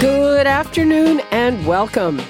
[0.00, 2.20] Good afternoon and welcome.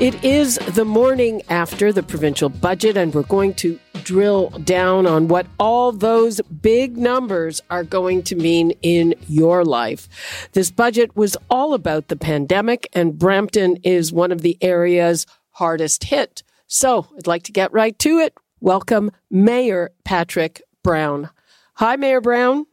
[0.00, 5.28] It is the morning after the provincial budget, and we're going to drill down on
[5.28, 10.48] what all those big numbers are going to mean in your life.
[10.52, 16.04] This budget was all about the pandemic, and Brampton is one of the areas hardest
[16.04, 16.42] hit.
[16.66, 18.32] So I'd like to get right to it.
[18.60, 21.28] Welcome, Mayor Patrick Brown.
[21.74, 22.64] Hi, Mayor Brown.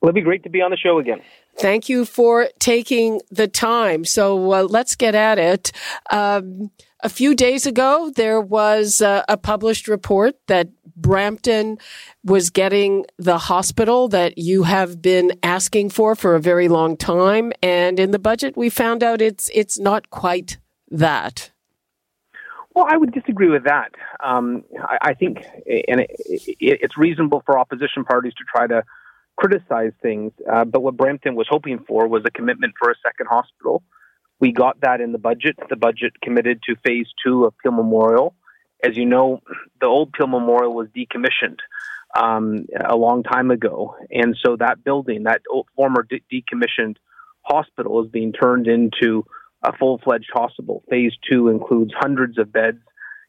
[0.00, 1.22] It'd be great to be on the show again.
[1.58, 4.04] Thank you for taking the time.
[4.04, 5.72] So uh, let's get at it.
[6.10, 6.70] Um,
[7.00, 11.78] a few days ago, there was uh, a published report that Brampton
[12.24, 17.52] was getting the hospital that you have been asking for for a very long time,
[17.62, 20.58] and in the budget, we found out it's it's not quite
[20.90, 21.50] that.
[22.74, 23.92] Well, I would disagree with that.
[24.22, 25.38] Um, I, I, think,
[25.88, 28.82] and it, it, it's reasonable for opposition parties to try to
[29.36, 30.32] criticize things.
[30.50, 33.82] Uh, but what Brampton was hoping for was a commitment for a second hospital.
[34.40, 35.56] We got that in the budget.
[35.68, 38.34] The budget committed to phase two of Peel Memorial.
[38.82, 39.40] As you know,
[39.80, 41.58] the old Peel Memorial was decommissioned
[42.14, 43.96] um, a long time ago.
[44.10, 46.96] And so that building, that old, former de- decommissioned
[47.42, 49.24] hospital, is being turned into
[49.62, 50.82] a full fledged hospital.
[50.90, 52.78] Phase two includes hundreds of beds.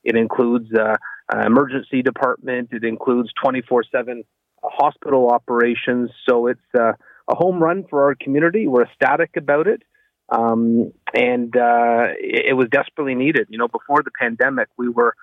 [0.03, 0.97] It includes uh,
[1.33, 2.69] uh, emergency department.
[2.71, 4.23] It includes 24 7
[4.69, 6.09] hospital operations.
[6.27, 6.93] So it's uh,
[7.27, 8.67] a home run for our community.
[8.67, 9.83] We're ecstatic about it.
[10.29, 13.47] Um, and uh, it, it, was desperately needed.
[13.49, 15.15] You know, before the pandemic, we were,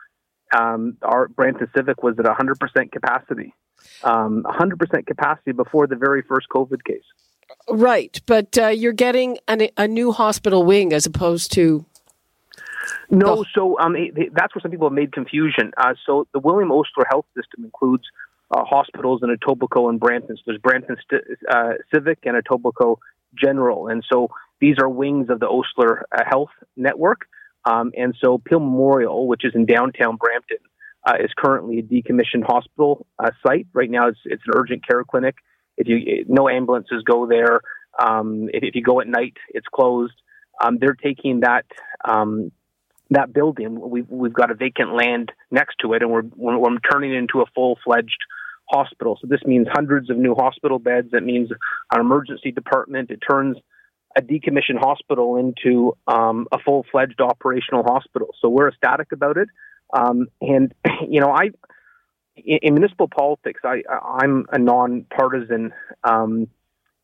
[0.56, 3.53] um, our Brampton Civic was at 100% capacity.
[4.03, 7.03] Um, 100% capacity before the very first COVID case.
[7.69, 8.19] Right.
[8.25, 11.84] But uh, you're getting an, a new hospital wing as opposed to
[13.11, 13.97] no, so um,
[14.32, 15.72] that's where some people have made confusion.
[15.76, 18.05] Uh, so the William Osler Health System includes
[18.54, 20.37] uh, hospitals in Etobicoke and Brampton.
[20.37, 20.97] So there's Brampton
[21.50, 22.98] uh, Civic and Etobicoke
[23.37, 24.28] General, and so
[24.60, 27.22] these are wings of the Osler uh, Health Network.
[27.64, 30.59] Um, and so Peel Memorial, which is in downtown Brampton,
[31.06, 33.66] uh, is currently a decommissioned hospital uh, site.
[33.72, 35.37] Right now, it's it's an urgent care clinic.
[35.76, 37.60] If you no ambulances go there,
[37.98, 40.14] um, if, if, you go at night, it's closed.
[40.62, 41.64] Um, they're taking that
[42.04, 42.53] um,
[43.10, 43.81] that building.
[43.81, 47.19] We've we've got a vacant land next to it, and we're we're, we're turning it
[47.19, 48.19] into a full fledged
[48.69, 49.19] hospital.
[49.20, 51.08] So this means hundreds of new hospital beds.
[51.12, 51.50] It means
[51.92, 53.10] an emergency department.
[53.10, 53.56] It turns
[54.16, 58.28] a decommissioned hospital into um, a full fledged operational hospital.
[58.41, 59.48] So we're ecstatic about it.
[59.92, 60.75] Um, and
[61.08, 61.50] you know, I
[62.36, 66.48] in, in municipal politics, I I'm a nonpartisan um,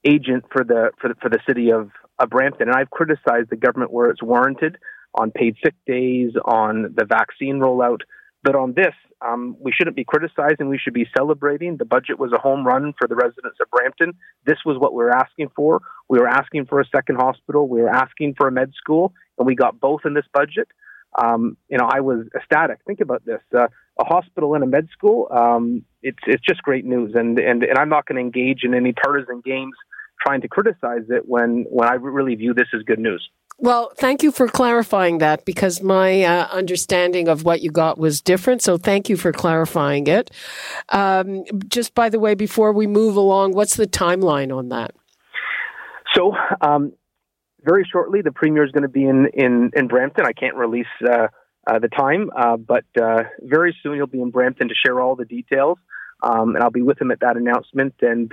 [0.05, 3.57] agent for the for the for the city of, of Brampton, and I've criticized the
[3.57, 4.79] government where it's warranted
[5.15, 8.01] on paid sick days, on the vaccine rollout.
[8.43, 10.69] But on this, um, we shouldn't be criticizing.
[10.69, 11.77] We should be celebrating.
[11.77, 14.15] The budget was a home run for the residents of Brampton.
[14.47, 15.81] This was what we were asking for.
[16.09, 17.69] We were asking for a second hospital.
[17.69, 20.69] We were asking for a med school, and we got both in this budget.
[21.23, 22.79] Um, you know, I was ecstatic.
[22.87, 23.67] Think about this: uh,
[23.99, 25.29] a hospital and a med school.
[25.31, 28.75] Um, it's it's just great news, and and and I'm not going to engage in
[28.75, 29.75] any partisan games
[30.25, 33.29] trying to criticize it when when I really view this as good news.
[33.63, 38.23] Well, thank you for clarifying that because my uh, understanding of what you got was
[38.23, 38.63] different.
[38.63, 40.31] So thank you for clarifying it.
[40.89, 44.93] Um, just by the way, before we move along, what's the timeline on that?
[46.15, 46.95] So, um,
[47.63, 50.25] very shortly, the premier is going to be in, in, in Brampton.
[50.25, 51.29] I can't release uh,
[51.67, 55.17] uh, the time, uh, but uh, very soon he'll be in Brampton to share all
[55.17, 55.77] the details.
[56.23, 57.95] Um, and I'll be with him at that announcement.
[58.01, 58.33] And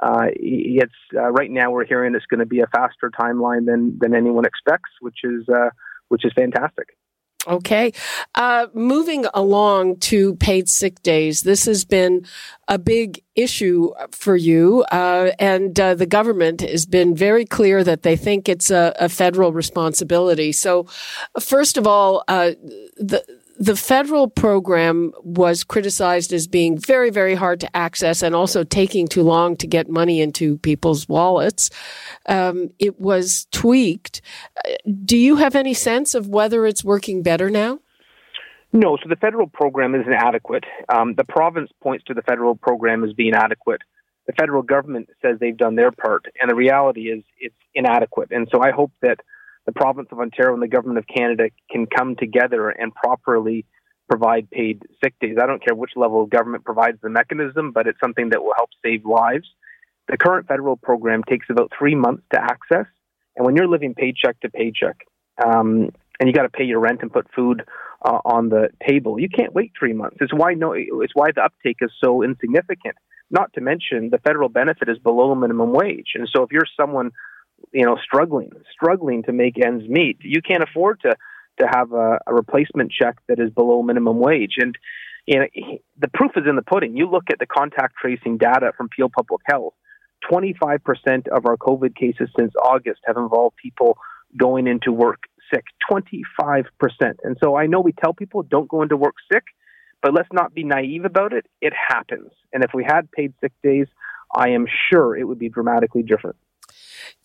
[0.00, 3.98] uh, it's uh, right now we're hearing it's going to be a faster timeline than
[3.98, 5.70] than anyone expects, which is uh,
[6.08, 6.96] which is fantastic.
[7.46, 7.92] Okay.
[8.34, 11.42] Uh, moving along to paid sick days.
[11.42, 12.26] This has been
[12.66, 14.84] a big issue for you.
[14.90, 19.08] Uh, and uh, the government has been very clear that they think it's a, a
[19.08, 20.50] federal responsibility.
[20.50, 20.86] So,
[21.38, 22.52] first of all, uh,
[22.96, 23.24] the,
[23.58, 29.08] the federal program was criticized as being very, very hard to access and also taking
[29.08, 31.70] too long to get money into people's wallets.
[32.26, 34.20] Um, it was tweaked.
[35.04, 37.80] Do you have any sense of whether it's working better now?
[38.72, 40.64] No, so the federal program isn't adequate.
[40.92, 43.80] Um, the province points to the federal program as being adequate.
[44.26, 48.32] The federal government says they've done their part, and the reality is it's inadequate.
[48.32, 49.20] And so I hope that
[49.66, 53.66] the province of Ontario and the government of Canada can come together and properly
[54.08, 55.36] provide paid sick days.
[55.42, 58.54] I don't care which level of government provides the mechanism, but it's something that will
[58.56, 59.48] help save lives.
[60.08, 62.86] The current federal program takes about three months to access,
[63.34, 64.98] and when you're living paycheck to paycheck,
[65.44, 67.64] um, and you got to pay your rent and put food
[68.04, 70.18] uh, on the table, you can't wait three months.
[70.20, 72.94] It's why no, it's why the uptake is so insignificant.
[73.28, 77.10] Not to mention the federal benefit is below minimum wage, and so if you're someone,
[77.72, 81.16] you know, struggling, struggling to make ends meet, you can't afford to
[81.58, 84.56] to have a, a replacement check that is below minimum wage.
[84.58, 84.76] And
[85.26, 85.46] you know,
[85.98, 86.96] the proof is in the pudding.
[86.96, 89.74] You look at the contact tracing data from Peel Public Health.
[90.30, 93.96] 25% of our COVID cases since August have involved people
[94.36, 95.20] going into work
[95.52, 95.64] sick.
[95.90, 96.24] 25%.
[97.22, 99.44] And so I know we tell people don't go into work sick,
[100.02, 101.46] but let's not be naive about it.
[101.60, 102.30] It happens.
[102.52, 103.86] And if we had paid sick days,
[104.34, 106.36] I am sure it would be dramatically different.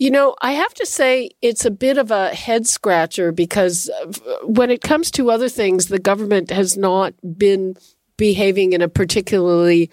[0.01, 4.07] You know, I have to say it's a bit of a head scratcher because uh,
[4.47, 7.75] when it comes to other things, the government has not been
[8.17, 9.91] behaving in a particularly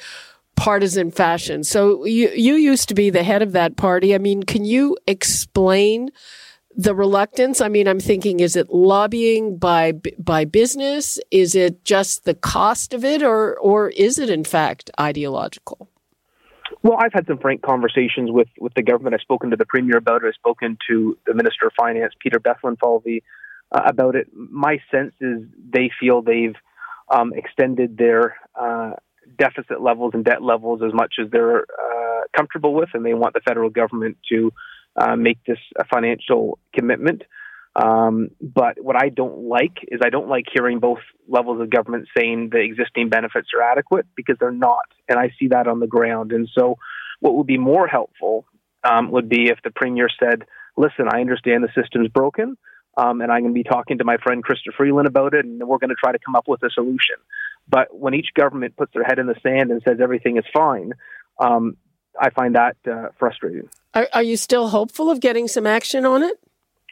[0.57, 1.63] partisan fashion.
[1.63, 4.15] So you you used to be the head of that party.
[4.15, 6.09] I mean, can you explain
[6.75, 7.61] the reluctance?
[7.61, 11.19] I mean, I'm thinking is it lobbying by by business?
[11.31, 15.91] Is it just the cost of it or or is it in fact ideological?
[16.89, 19.15] Well, I've had some frank conversations with, with the government.
[19.15, 20.29] I've spoken to the Premier about it.
[20.29, 23.25] I've spoken to the Minister of Finance, Peter Bethlenfalvy,
[23.71, 24.29] uh, about it.
[24.35, 26.55] My sense is they feel they've
[27.11, 28.93] um, extended their uh,
[29.39, 33.35] deficit levels and debt levels as much as they're uh, comfortable with, and they want
[33.35, 34.51] the federal government to
[34.97, 37.21] uh, make this a financial commitment.
[37.77, 40.99] Um, but what I don't like is I don't like hearing both
[41.29, 45.49] levels of government saying the existing benefits are adequate because they're not, and I see
[45.49, 46.33] that on the ground.
[46.33, 46.77] And so,
[47.21, 48.47] what would be more helpful
[48.83, 50.45] um, would be if the premier said,
[50.77, 52.57] "Listen, I understand the system's broken."
[52.97, 55.61] Um, and I'm going to be talking to my friend Chrystia Freeland about it, and
[55.61, 57.15] we're going to try to come up with a solution.
[57.69, 60.95] But when each government puts their head in the sand and says everything is fine,
[61.39, 61.77] um,
[62.21, 63.69] I find that uh, frustrating.
[63.95, 66.41] Are, are, you still hopeful of getting some action on it?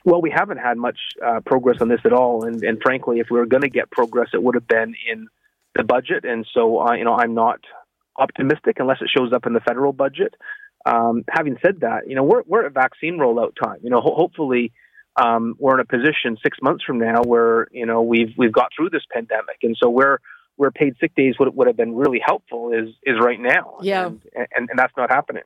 [0.07, 3.27] Well, we haven't had much uh, progress on this at all, and, and frankly, if
[3.29, 5.27] we were going to get progress, it would have been in
[5.75, 6.25] the budget.
[6.25, 7.59] And so, uh, you know, I'm not
[8.17, 10.35] optimistic unless it shows up in the federal budget.
[10.87, 13.81] Um, having said that, you know, we're we're at vaccine rollout time.
[13.83, 14.73] You know, ho- hopefully
[15.21, 18.71] um, we're in a position six months from now where you know we've we've got
[18.77, 20.21] through this pandemic, and so where
[20.55, 23.79] where paid sick days would would have been really helpful is is right now.
[23.81, 25.43] Yeah, and and, and that's not happening.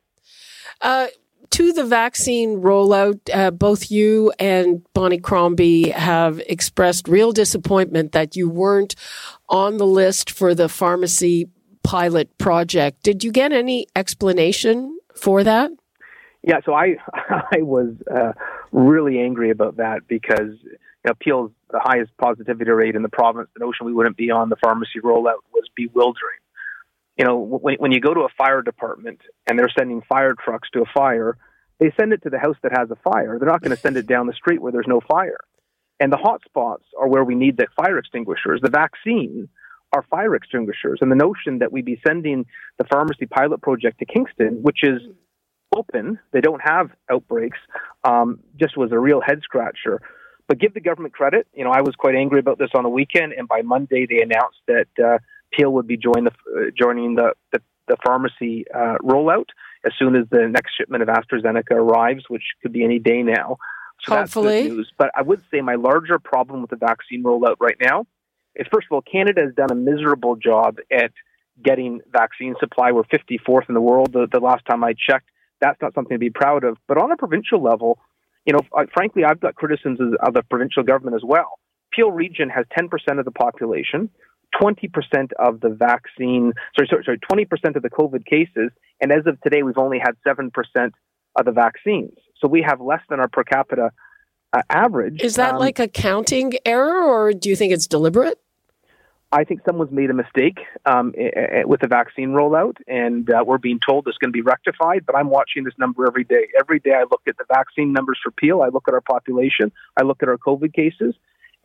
[0.82, 1.06] Uh,
[1.50, 8.36] to the vaccine rollout, uh, both you and Bonnie Crombie have expressed real disappointment that
[8.36, 8.94] you weren't
[9.48, 11.48] on the list for the pharmacy
[11.82, 13.02] pilot project.
[13.02, 15.70] Did you get any explanation for that?
[16.42, 16.96] Yeah, so I
[17.52, 18.32] I was uh,
[18.72, 23.48] really angry about that because you know, Peel's the highest positivity rate in the province.
[23.54, 26.40] The notion we wouldn't be on the pharmacy rollout was bewildering.
[27.20, 30.70] You know, when, when you go to a fire department and they're sending fire trucks
[30.72, 31.36] to a fire,
[31.78, 33.38] they send it to the house that has a fire.
[33.38, 35.40] They're not going to send it down the street where there's no fire.
[36.00, 38.62] And the hot spots are where we need the fire extinguishers.
[38.62, 39.50] The vaccine
[39.92, 41.00] are fire extinguishers.
[41.02, 42.46] And the notion that we'd be sending
[42.78, 45.02] the pharmacy pilot project to Kingston, which is
[45.76, 47.58] open, they don't have outbreaks,
[48.02, 50.00] um, just was a real head scratcher.
[50.48, 51.46] But give the government credit.
[51.52, 54.22] You know, I was quite angry about this on the weekend, and by Monday they
[54.22, 55.18] announced that uh,
[55.52, 59.46] Peel would be join the, uh, joining the, the, the pharmacy uh, rollout
[59.84, 63.56] as soon as the next shipment of AstraZeneca arrives, which could be any day now.
[64.02, 64.46] So Hopefully.
[64.46, 64.92] that's good news.
[64.96, 68.06] But I would say my larger problem with the vaccine rollout right now
[68.54, 71.12] is, first of all, Canada has done a miserable job at
[71.62, 72.92] getting vaccine supply.
[72.92, 74.12] We're 54th in the world.
[74.12, 75.28] The, the last time I checked,
[75.60, 76.78] that's not something to be proud of.
[76.88, 77.98] But on a provincial level,
[78.46, 78.60] you know,
[78.94, 81.58] frankly, I've got criticisms of the provincial government as well.
[81.92, 84.08] Peel region has 10% of the population,
[84.60, 89.40] 20% of the vaccine, sorry, sorry, sorry, 20% of the COVID cases, and as of
[89.40, 90.50] today, we've only had 7%
[91.36, 92.16] of the vaccines.
[92.40, 93.92] So we have less than our per capita
[94.52, 95.22] uh, average.
[95.22, 98.38] Is that um, like a counting error, or do you think it's deliberate?
[99.32, 101.14] I think someone's made a mistake um,
[101.64, 105.06] with the vaccine rollout, and uh, we're being told it's going to be rectified.
[105.06, 106.48] But I'm watching this number every day.
[106.58, 108.62] Every day, I look at the vaccine numbers for Peel.
[108.62, 109.70] I look at our population.
[109.96, 111.14] I look at our COVID cases,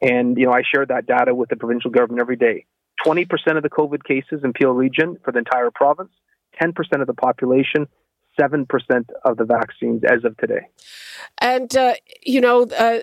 [0.01, 2.65] and you know I share that data with the provincial government every day.
[3.03, 6.11] Twenty percent of the COVID cases in Peel region for the entire province.
[6.59, 7.87] Ten percent of the population.
[8.39, 8.65] 7%
[9.23, 10.67] of the vaccines as of today.
[11.39, 12.99] And, uh, you know, uh,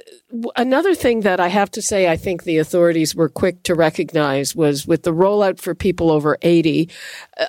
[0.56, 4.54] another thing that I have to say I think the authorities were quick to recognize
[4.54, 6.88] was with the rollout for people over 80,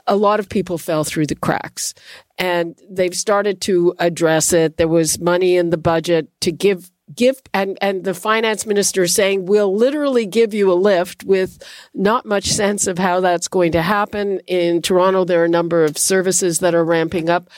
[0.07, 1.93] a lot of people fell through the cracks.
[2.37, 4.77] And they've started to address it.
[4.77, 9.45] There was money in the budget to give give and and the finance minister saying
[9.45, 11.61] we'll literally give you a lift with
[11.93, 14.39] not much sense of how that's going to happen.
[14.47, 17.49] In Toronto there are a number of services that are ramping up.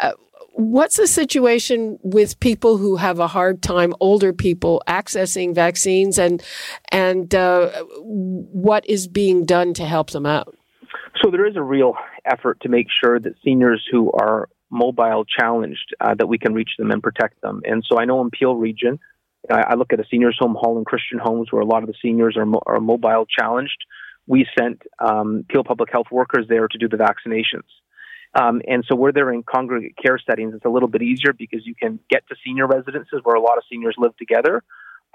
[0.00, 0.12] Uh,
[0.52, 6.18] what's the situation with people who have a hard time older people accessing vaccines?
[6.18, 6.42] And
[6.90, 10.54] and uh, what is being done to help them out?
[11.22, 15.94] So there is a real effort to make sure that seniors who are mobile challenged
[16.00, 17.62] uh, that we can reach them and protect them.
[17.64, 18.98] And so I know in Peel region,
[19.50, 21.94] I, I look at a seniors home, Holland Christian Homes, where a lot of the
[22.02, 23.78] seniors are, mo- are mobile challenged.
[24.26, 27.68] We sent um, Peel Public Health workers there to do the vaccinations.
[28.34, 31.66] Um, and so where they're in congregate care settings, it's a little bit easier because
[31.66, 34.62] you can get to senior residences where a lot of seniors live together.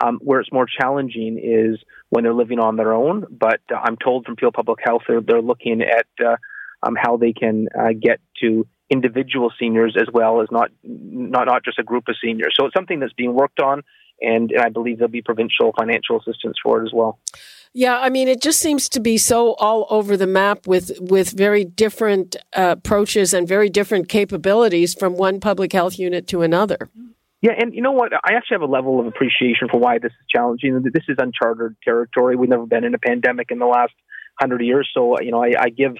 [0.03, 1.79] Um, where it's more challenging is
[2.09, 3.25] when they're living on their own.
[3.29, 6.37] But uh, I'm told from Peel Public Health they're, they're looking at uh,
[6.81, 11.63] um, how they can uh, get to individual seniors as well as not not not
[11.63, 12.55] just a group of seniors.
[12.57, 13.81] So it's something that's being worked on,
[14.21, 17.19] and, and I believe there'll be provincial financial assistance for it as well.
[17.75, 21.31] Yeah, I mean, it just seems to be so all over the map with with
[21.31, 26.89] very different uh, approaches and very different capabilities from one public health unit to another.
[27.41, 28.13] Yeah, and you know what?
[28.13, 30.81] I actually have a level of appreciation for why this is challenging.
[30.93, 32.35] This is uncharted territory.
[32.35, 33.93] We've never been in a pandemic in the last
[34.39, 35.95] hundred years, so you know, I, I give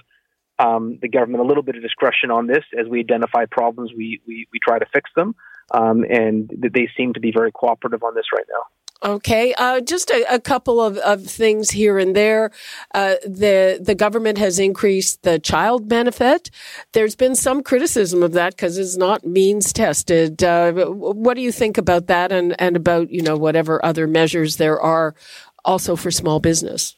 [0.58, 2.64] um, the government a little bit of discretion on this.
[2.78, 5.34] As we identify problems, we, we, we try to fix them.
[5.70, 8.64] Um, and they seem to be very cooperative on this right now.
[9.02, 12.50] Okay, uh, just a, a, couple of, of things here and there.
[12.94, 16.50] Uh, the the government has increased the child benefit.
[16.92, 20.42] There's been some criticism of that because it's not means tested.
[20.42, 24.56] Uh, what do you think about that, and and about you know whatever other measures
[24.56, 25.14] there are
[25.66, 26.96] also for small business?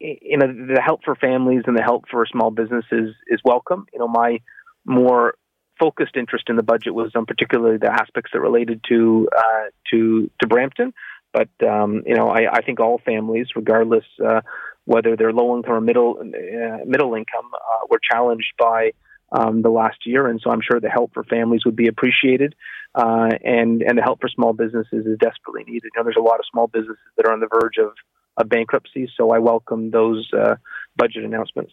[0.00, 3.86] You know, the help for families and the help for small businesses is welcome.
[3.92, 4.40] You know, my
[4.84, 5.34] more
[5.78, 10.30] focused interest in the budget was on particularly the aspects that related to uh, to
[10.40, 10.92] to Brampton.
[11.32, 14.40] But um, you know, I, I think all families, regardless uh,
[14.84, 18.92] whether they're low income or middle uh, middle income, uh, were challenged by
[19.32, 22.54] um, the last year, and so I'm sure the help for families would be appreciated,
[22.94, 25.90] uh, and and the help for small businesses is desperately needed.
[25.94, 27.92] You know, there's a lot of small businesses that are on the verge of
[28.36, 29.10] of bankruptcy.
[29.16, 30.56] So I welcome those uh,
[30.96, 31.72] budget announcements.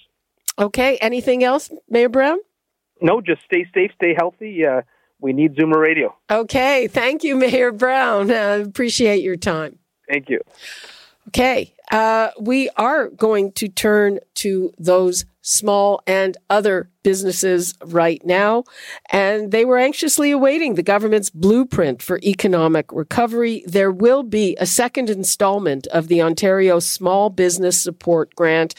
[0.58, 0.98] Okay.
[0.98, 2.38] Anything else, Mayor Brown?
[3.02, 4.66] No, just stay safe, stay healthy.
[4.66, 4.82] Uh,
[5.20, 6.16] we need Zoomer Radio.
[6.30, 6.88] Okay.
[6.88, 8.30] Thank you, Mayor Brown.
[8.30, 9.80] Uh, appreciate your time.
[10.10, 10.42] Thank you.
[11.30, 11.74] Okay.
[11.92, 18.64] Uh, we are going to turn to those small and other businesses right now.
[19.12, 23.64] And they were anxiously awaiting the government's blueprint for economic recovery.
[23.68, 28.74] There will be a second installment of the Ontario Small Business Support Grant.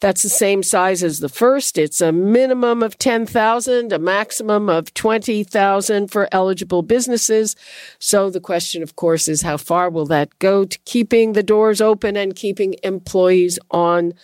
[0.00, 1.78] That's the same size as the first.
[1.78, 7.54] It's a minimum of 10,000, a maximum of 20,000 for eligible businesses.
[8.00, 11.80] So the question, of course, is how far will that go to keeping the doors
[11.80, 14.14] open and keeping employees on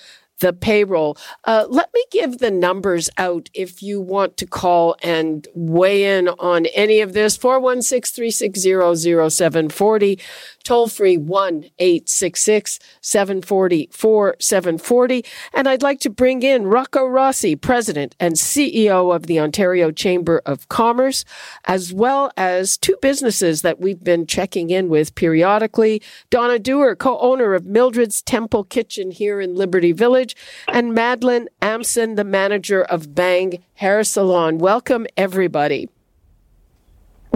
[0.41, 1.17] the payroll.
[1.45, 6.29] Uh, let me give the numbers out if you want to call and weigh in
[6.29, 7.37] on any of this.
[7.37, 10.19] 416 360 0740
[10.65, 15.25] toll free 1 866 740 4740.
[15.53, 20.43] And I'd like to bring in Rocco Rossi, President and CEO of the Ontario Chamber
[20.45, 21.25] of Commerce,
[21.67, 26.03] as well as two businesses that we've been checking in with periodically.
[26.31, 30.35] Donna Dewar, co owner of Mildred's Temple Kitchen here in Liberty Village,
[30.69, 34.59] and Madeline Amson, the manager of Bang Hair Salon.
[34.59, 35.89] Welcome, everybody.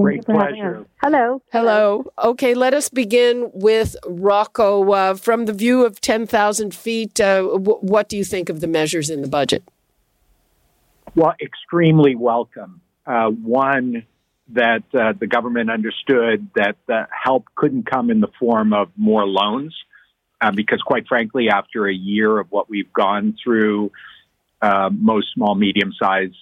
[0.03, 0.87] Great pleasure.
[1.03, 1.43] Hello.
[1.53, 2.13] Hello.
[2.23, 4.91] Okay, let us begin with Rocco.
[4.93, 8.67] Uh, from the view of 10,000 feet, uh, w- what do you think of the
[8.67, 9.65] measures in the budget?
[11.15, 12.81] Well, extremely welcome.
[13.07, 14.07] Uh, one,
[14.51, 19.27] that uh, the government understood that the help couldn't come in the form of more
[19.27, 19.75] loans,
[20.41, 23.91] uh, because quite frankly, after a year of what we've gone through,
[24.63, 26.37] uh, most small, medium sized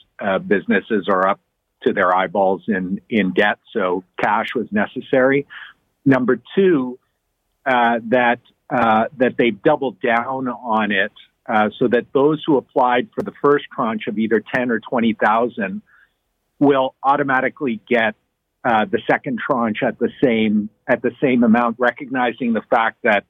[0.47, 1.41] businesses are up
[1.85, 5.47] to their eyeballs in, in debt, so cash was necessary.
[6.05, 6.99] Number two,
[7.65, 8.41] uh, that
[8.71, 11.13] uh, that they've doubled down on it,
[11.49, 15.15] uh, so that those who applied for the first tranche of either ten or twenty
[15.15, 15.83] thousand
[16.59, 18.15] will automatically get
[18.65, 23.25] uh, the second tranche at the same at the same amount, recognizing the fact that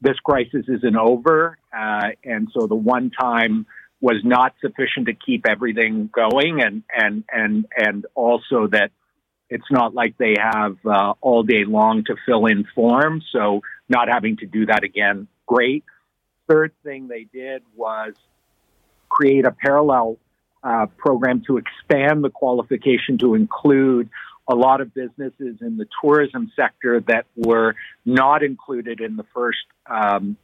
[0.00, 3.66] this crisis isn't over, uh, and so the one time
[4.04, 8.90] was not sufficient to keep everything going, and and and and also that
[9.48, 14.08] it's not like they have uh, all day long to fill in forms, so not
[14.08, 15.84] having to do that again, great.
[16.50, 18.12] Third thing they did was
[19.08, 20.18] create a parallel
[20.62, 24.10] uh, program to expand the qualification to include
[24.46, 29.64] a lot of businesses in the tourism sector that were not included in the first
[29.86, 30.36] um,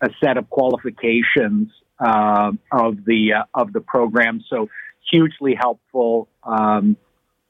[0.00, 4.44] a set of qualifications uh, of the uh, of the program.
[4.48, 4.68] So
[5.10, 6.96] hugely helpful um,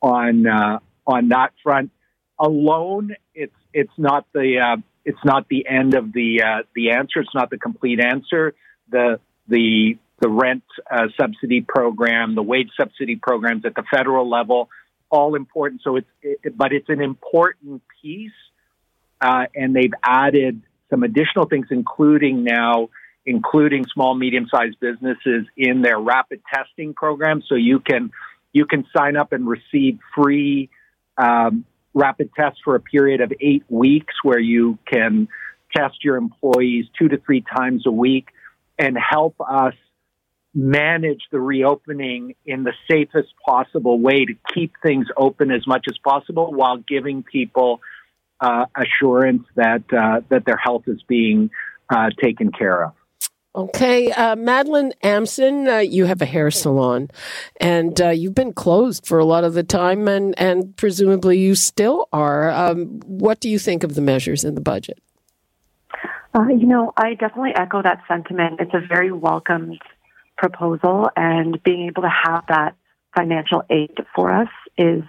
[0.00, 1.90] on uh, on that front.
[2.38, 7.20] Alone, it's it's not the uh, it's not the end of the uh, the answer.
[7.20, 8.54] It's not the complete answer.
[8.90, 14.68] The the the rent uh, subsidy program, the wage subsidy programs at the federal level,
[15.10, 15.82] all important.
[15.82, 18.30] So it's it, but it's an important piece,
[19.20, 22.88] and they've added some additional things, including now
[23.26, 27.42] including small, medium-sized businesses in their rapid testing program.
[27.47, 28.11] So you can
[28.54, 30.71] you can sign up and receive free
[31.18, 35.28] um, rapid tests for a period of eight weeks, where you can
[35.76, 38.28] test your employees two to three times a week
[38.78, 39.75] and help us
[40.54, 45.99] manage the reopening in the safest possible way to keep things open as much as
[45.99, 47.80] possible while giving people
[48.40, 51.50] uh, assurance that uh, that their health is being
[51.90, 52.92] uh, taken care of.
[53.54, 57.09] Okay, uh, Madeline Amson, uh, you have a hair salon,
[57.61, 61.54] and uh, you've been closed for a lot of the time, and and presumably you
[61.54, 62.50] still are.
[62.50, 64.99] Um, what do you think of the measures in the budget?
[66.50, 68.61] you know, I definitely echo that sentiment.
[68.61, 69.80] It's a very welcomed
[70.37, 72.76] proposal, and being able to have that
[73.16, 75.02] financial aid for us is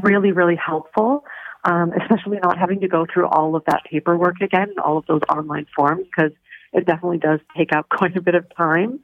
[0.00, 1.24] really, really helpful
[1.68, 5.20] um, especially not having to go through all of that paperwork again, all of those
[5.28, 6.32] online forms, because
[6.72, 9.00] it definitely does take up quite a bit of time.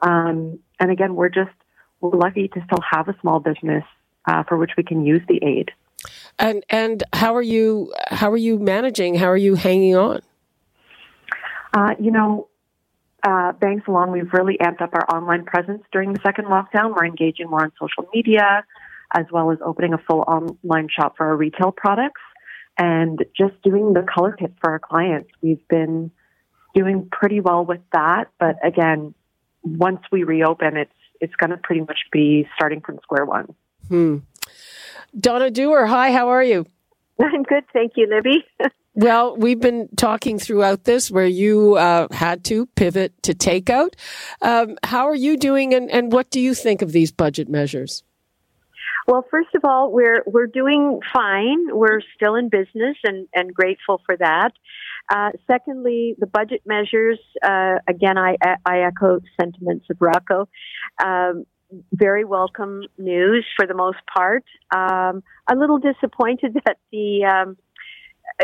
[0.00, 1.50] Um, and again, we're just
[2.00, 3.84] we're lucky to still have a small business
[4.26, 5.70] uh, for which we can use the aid.
[6.38, 9.16] And and how are you how are you managing?
[9.16, 10.20] How are you hanging on?
[11.72, 12.48] Uh, you know,
[13.24, 16.96] uh, Bang Salon, we've really amped up our online presence during the second lockdown.
[16.96, 18.64] We're engaging more on social media
[19.14, 22.20] as well as opening a full online shop for our retail products
[22.78, 25.30] and just doing the color kits for our clients.
[25.42, 26.10] We've been
[26.74, 29.14] doing pretty well with that, but again,
[29.62, 33.52] once we reopen, it's it's going to pretty much be starting from square one.
[33.88, 34.18] Hmm.
[35.18, 36.64] Donna Dewar, hi, how are you?
[37.20, 38.44] I'm good, thank you, Libby.
[38.94, 43.94] Well, we've been talking throughout this where you uh, had to pivot to takeout.
[44.42, 48.02] Um, how are you doing, and, and what do you think of these budget measures?
[49.08, 51.74] Well, first of all, we're we're doing fine.
[51.74, 54.50] We're still in business and and grateful for that.
[55.08, 57.18] Uh, secondly, the budget measures.
[57.42, 60.46] Uh, again, I I echo sentiments of Rocco.
[61.02, 61.46] Um,
[61.90, 64.44] very welcome news for the most part.
[64.76, 67.56] Um, a little disappointed that the um,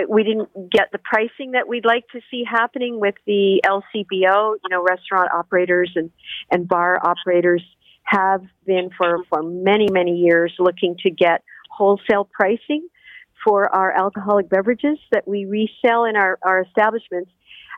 [0.09, 4.55] we didn't get the pricing that we'd like to see happening with the LCBO.
[4.65, 6.11] You know, restaurant operators and
[6.51, 7.63] and bar operators
[8.05, 12.87] have been for, for many, many years looking to get wholesale pricing
[13.45, 17.31] for our alcoholic beverages that we resell in our, our establishments.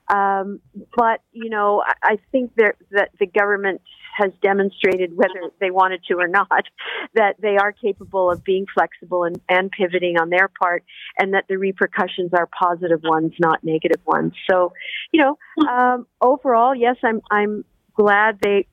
[0.08, 0.60] Um,
[0.96, 3.80] but, you know, I, I think that, that the government
[4.16, 6.48] has demonstrated, whether they wanted to or not,
[7.14, 10.84] that they are capable of being flexible and, and pivoting on their part,
[11.18, 14.32] and that the repercussions are positive ones, not negative ones.
[14.48, 14.72] So,
[15.12, 18.66] you know, um, overall, yes, I'm I'm glad they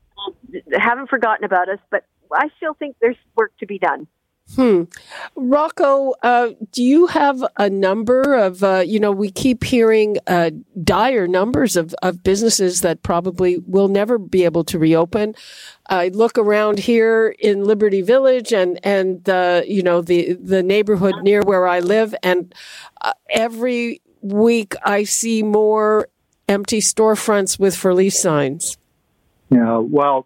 [0.72, 4.08] haven't forgotten about us, but I still think there's work to be done.
[4.56, 4.84] Hmm.
[5.36, 10.52] Rocco, uh, do you have a number of, uh, you know, we keep hearing uh,
[10.84, 15.34] dire numbers of, of businesses that probably will never be able to reopen.
[15.90, 21.16] I look around here in Liberty Village and, and the, you know, the, the neighborhood
[21.24, 22.14] near where I live.
[22.22, 22.54] And
[23.02, 26.10] uh, every week I see more
[26.50, 28.78] empty storefronts with for lease signs.
[29.54, 30.26] Yeah, well,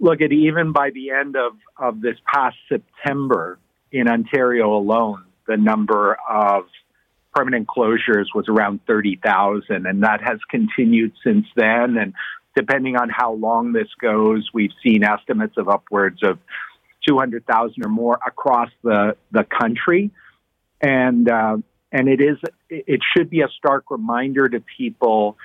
[0.00, 3.58] look at even by the end of, of this past September
[3.90, 6.64] in Ontario alone, the number of
[7.34, 11.96] permanent closures was around 30,000, and that has continued since then.
[11.96, 12.14] And
[12.54, 16.38] depending on how long this goes, we've seen estimates of upwards of
[17.08, 20.10] 200,000 or more across the, the country.
[20.80, 21.56] And, uh,
[21.90, 25.36] and it is, it should be a stark reminder to people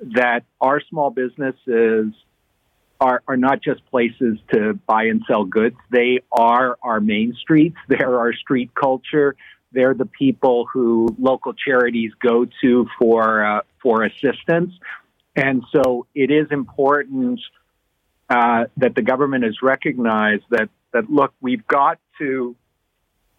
[0.00, 2.12] that our small businesses
[3.00, 5.76] are, are not just places to buy and sell goods.
[5.90, 7.76] They are our main streets.
[7.88, 9.36] They're our street culture.
[9.72, 14.72] They're the people who local charities go to for uh, for assistance.
[15.34, 17.40] And so it is important
[18.30, 22.56] uh, that the government has recognized that that look, we've got to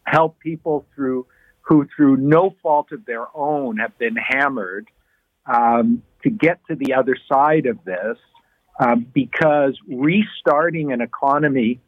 [0.04, 1.26] help people through
[1.62, 4.88] who, through no fault of their own, have been hammered
[5.46, 8.18] um, to get to the other side of this
[8.80, 11.80] um, because restarting an economy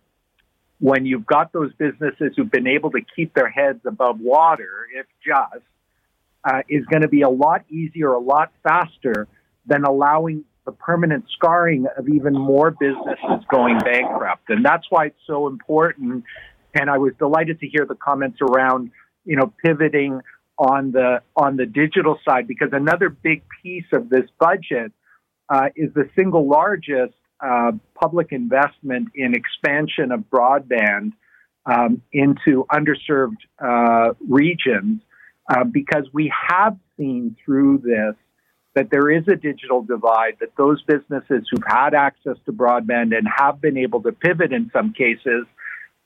[0.80, 5.06] when you've got those businesses who've been able to keep their heads above water, if
[5.26, 5.66] just,
[6.46, 9.28] uh, is going to be a lot easier, a lot faster
[9.66, 14.50] than allowing the permanent scarring of even more businesses going bankrupt.
[14.50, 16.24] And that's why it's so important.
[16.74, 18.92] And I was delighted to hear the comments around,
[19.26, 20.22] you know, pivoting
[20.60, 24.92] on the on the digital side because another big piece of this budget
[25.50, 31.14] uh, is the single largest uh, public investment in expansion of broadband
[31.66, 35.02] um, into underserved uh, regions
[35.50, 38.16] uh, because we have seen through this
[38.76, 43.28] that there is a digital divide, that those businesses who've had access to broadband and
[43.36, 45.46] have been able to pivot in some cases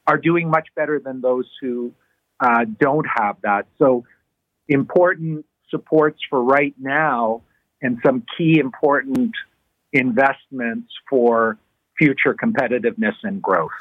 [0.07, 1.91] are doing much better than those who
[2.39, 3.67] uh, don't have that.
[3.77, 4.05] So,
[4.67, 7.41] important supports for right now
[7.81, 9.31] and some key important
[9.91, 11.57] investments for
[11.97, 13.71] future competitiveness and growth.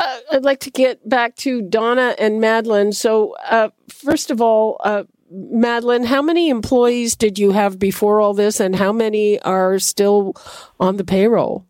[0.00, 2.92] Uh, I'd like to get back to Donna and Madeline.
[2.92, 8.32] So, uh, first of all, uh, Madeline, how many employees did you have before all
[8.32, 10.34] this, and how many are still
[10.80, 11.66] on the payroll?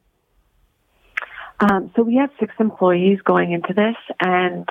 [1.61, 4.68] Um, so we had six employees going into this, and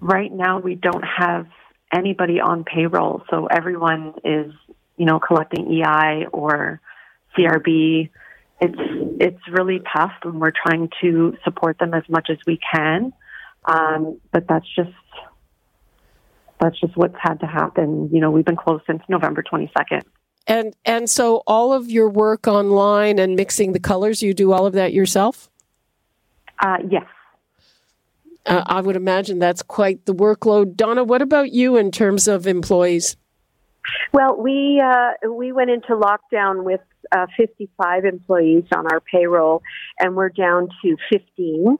[0.00, 1.46] right now we don't have
[1.92, 3.22] anybody on payroll.
[3.30, 4.52] So everyone is,
[4.96, 6.80] you know, collecting EI or
[7.36, 8.10] CRB.
[8.60, 8.78] It's
[9.20, 13.12] it's really tough, and we're trying to support them as much as we can.
[13.64, 14.90] Um, but that's just
[16.60, 18.10] that's just what's had to happen.
[18.12, 20.02] You know, we've been closed since November 22nd.
[20.46, 24.66] And and so all of your work online and mixing the colors, you do all
[24.66, 25.50] of that yourself?
[26.58, 27.06] Uh, yes.
[28.46, 30.76] Uh, I would imagine that's quite the workload.
[30.76, 33.16] Donna, what about you in terms of employees?
[34.12, 36.80] Well, we uh, we went into lockdown with
[37.12, 39.62] uh, 55 employees on our payroll,
[39.98, 41.78] and we're down to 15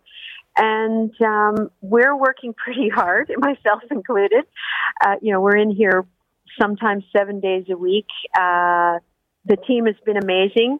[0.56, 4.44] and um, we're working pretty hard, myself included.
[5.04, 6.06] Uh, you know, we're in here
[6.60, 8.06] sometimes seven days a week.
[8.34, 8.98] Uh,
[9.46, 10.78] the team has been amazing,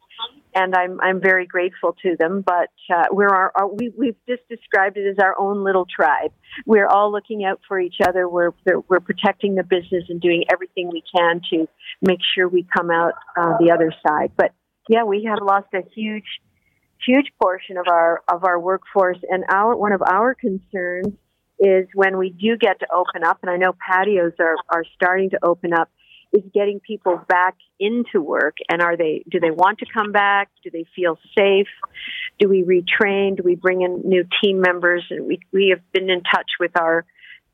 [0.55, 2.43] and I'm I'm very grateful to them.
[2.45, 6.33] But uh, we're our, our we we've just described it as our own little tribe.
[6.67, 8.29] We're all looking out for each other.
[8.29, 8.53] We're
[8.89, 11.69] we're protecting the business and doing everything we can to
[12.03, 14.33] make sure we come out uh, the other side.
[14.37, 14.53] But
[14.89, 16.25] yeah, we have lost a huge
[17.07, 21.15] huge portion of our of our workforce and our one of our concerns
[21.59, 25.31] is when we do get to open up and I know patios are are starting
[25.31, 25.91] to open up
[26.33, 30.49] is getting people back into work and are they do they want to come back
[30.63, 31.69] do they feel safe
[32.39, 36.09] do we retrain do we bring in new team members and we we have been
[36.09, 37.05] in touch with our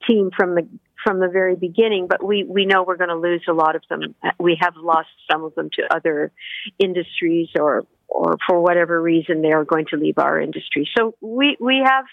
[0.06, 0.68] team from the
[1.06, 3.82] from the very beginning, but we, we know we're going to lose a lot of
[3.88, 4.16] them.
[4.40, 6.32] We have lost some of them to other
[6.78, 10.88] industries or or for whatever reason they are going to leave our industry.
[10.96, 12.04] So we we have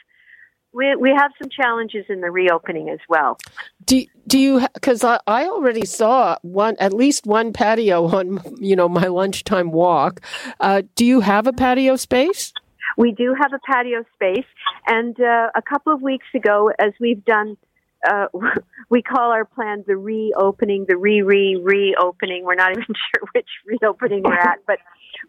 [0.74, 3.38] we we have some challenges in the reopening as well.
[3.86, 8.76] Do do you because I, I already saw one at least one patio on you
[8.76, 10.22] know my lunchtime walk.
[10.60, 12.54] Uh, do you have a patio space?
[12.98, 14.46] We do have a patio space,
[14.88, 17.58] and uh, a couple of weeks ago, as we've done.
[18.06, 18.28] Uh,
[18.90, 22.44] we call our plan the reopening, the re re reopening.
[22.44, 24.80] We're not even sure which reopening we're at, but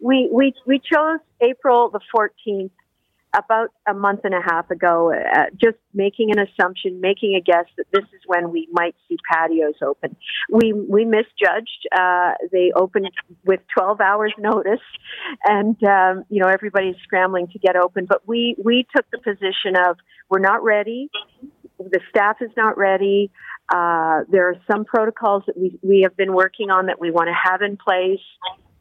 [0.01, 2.71] we we we chose April the 14th
[3.37, 7.67] about a month and a half ago, uh, just making an assumption, making a guess
[7.77, 10.17] that this is when we might see patios open.
[10.51, 11.89] We we misjudged.
[11.97, 13.11] Uh, they opened
[13.45, 14.85] with 12 hours notice,
[15.45, 18.07] and um, you know everybody's scrambling to get open.
[18.07, 19.97] But we we took the position of
[20.29, 21.11] we're not ready.
[21.79, 23.31] The staff is not ready.
[23.73, 27.29] Uh, there are some protocols that we we have been working on that we want
[27.29, 28.21] to have in place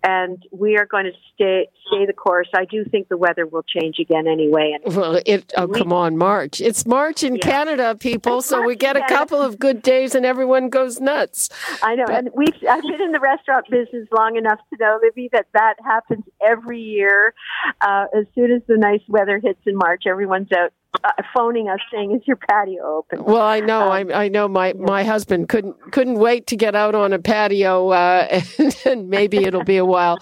[0.03, 2.49] and we are going to stay stay the course.
[2.55, 4.77] I do think the weather will change again anyway.
[4.83, 6.59] And well, it oh we, come on, March.
[6.61, 7.41] It's March in yeah.
[7.41, 8.39] Canada, people.
[8.39, 11.49] It's so March we get a couple of good days, and everyone goes nuts.
[11.81, 14.99] I know, but, and we I've been in the restaurant business long enough to know,
[15.01, 17.33] Libby, that that happens every year.
[17.81, 21.79] Uh, as soon as the nice weather hits in March, everyone's out uh, phoning us
[21.91, 24.47] saying, "Is your patio open?" Well, I know, um, I, I, know.
[24.47, 24.73] My yeah.
[24.77, 28.27] my husband couldn't couldn't wait to get out on a patio, uh,
[28.57, 30.19] and, and, maybe it'll be a while.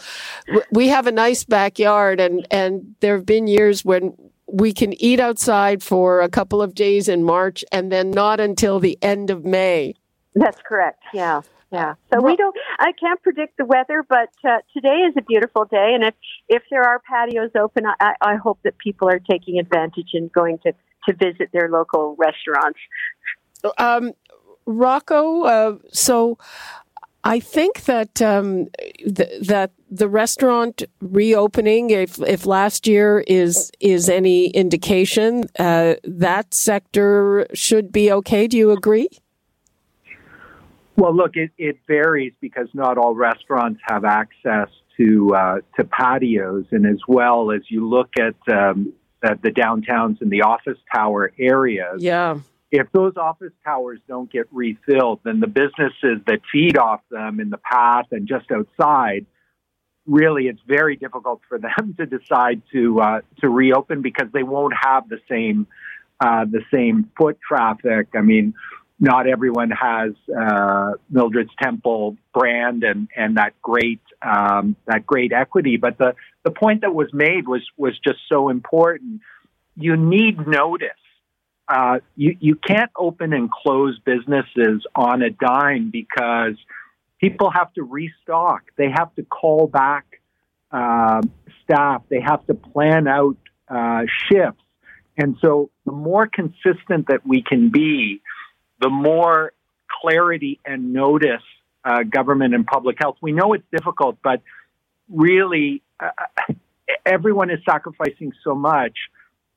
[0.72, 4.16] We have a nice backyard, and and there have been years when
[4.48, 8.80] we can eat outside for a couple of days in March, and then not until
[8.80, 9.96] the end of May.
[10.36, 11.04] That's correct.
[11.14, 11.42] Yeah.
[11.72, 11.94] Yeah.
[12.14, 12.56] So we don't.
[12.80, 16.14] I can't predict the weather, but uh, today is a beautiful day, and if
[16.50, 20.60] if there are patios open, I, I hope that people are taking advantage and going
[20.66, 20.74] to
[21.08, 22.80] to visit their local restaurants.
[23.78, 24.12] Um,
[24.66, 26.38] Rocco, uh, so
[27.24, 34.10] I think that um, th- that the restaurant reopening, if if last year is is
[34.10, 38.48] any indication, uh, that sector should be okay.
[38.48, 39.08] Do you agree?
[40.98, 46.66] Well, look, it, it varies because not all restaurants have access to uh, to patios,
[46.72, 52.02] and as well as you look at um, the downtowns and the office tower areas.
[52.02, 52.40] Yeah.
[52.72, 57.50] If those office towers don't get refilled, then the businesses that feed off them in
[57.50, 59.26] the path and just outside,
[60.06, 64.74] really, it's very difficult for them to decide to uh, to reopen because they won't
[64.80, 65.68] have the same
[66.20, 68.10] uh, the same foot traffic.
[68.14, 68.54] I mean,
[69.02, 75.78] not everyone has uh, Mildred's Temple brand and and that great um, that great equity.
[75.78, 79.22] But the the point that was made was was just so important.
[79.76, 80.90] You need notice.
[81.68, 86.56] Uh, you you can't open and close businesses on a dime because
[87.20, 88.62] people have to restock.
[88.78, 90.22] They have to call back
[90.72, 91.22] uh,
[91.64, 92.04] staff.
[92.10, 93.38] They have to plan out
[93.68, 94.62] uh, shifts.
[95.18, 98.22] And so the more consistent that we can be
[98.82, 99.54] the more
[100.02, 101.44] clarity and notice
[101.84, 103.18] uh, government and public health.
[103.22, 104.42] We know it's difficult, but
[105.10, 106.10] really, uh,
[107.06, 108.98] everyone is sacrificing so much.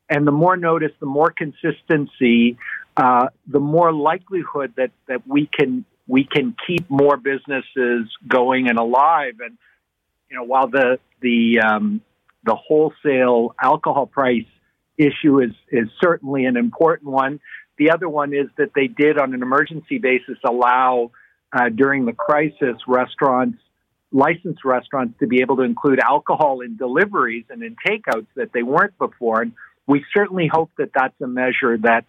[0.09, 2.59] And the more notice, the more consistency,
[2.97, 8.79] uh, the more likelihood that, that we can we can keep more businesses going and
[8.79, 9.35] alive.
[9.41, 9.57] And
[10.29, 12.03] you know, while the the um,
[12.45, 14.45] the wholesale alcohol price
[14.99, 17.41] issue is is certainly an important one,
[17.79, 21.11] the other one is that they did, on an emergency basis, allow
[21.53, 23.59] uh, during the crisis restaurants,
[24.13, 28.63] licensed restaurants, to be able to include alcohol in deliveries and in takeouts that they
[28.63, 29.43] weren't before.
[29.43, 29.53] And
[29.87, 32.07] we certainly hope that that's a measure that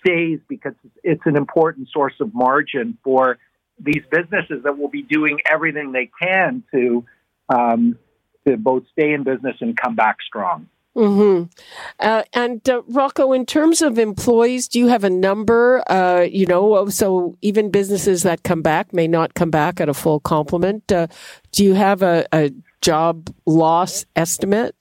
[0.00, 3.38] stays because it's an important source of margin for
[3.78, 7.04] these businesses that will be doing everything they can to
[7.48, 7.98] um,
[8.46, 10.68] to both stay in business and come back strong.
[10.96, 11.42] Hmm.
[12.00, 15.82] Uh, and uh, Rocco, in terms of employees, do you have a number?
[15.90, 19.94] Uh, you know, so even businesses that come back may not come back at a
[19.94, 20.90] full complement.
[20.90, 21.08] Uh,
[21.52, 22.50] do you have a, a,
[22.82, 24.76] job loss estimate?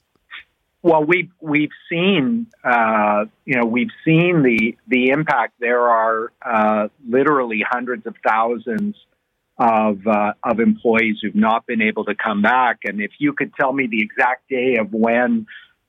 [0.84, 5.54] Well, we've we've seen uh, you know we've seen the the impact.
[5.60, 8.96] There are uh, literally hundreds of thousands
[9.58, 12.80] of of employees who've not been able to come back.
[12.84, 15.48] And if you could tell me the exact day of when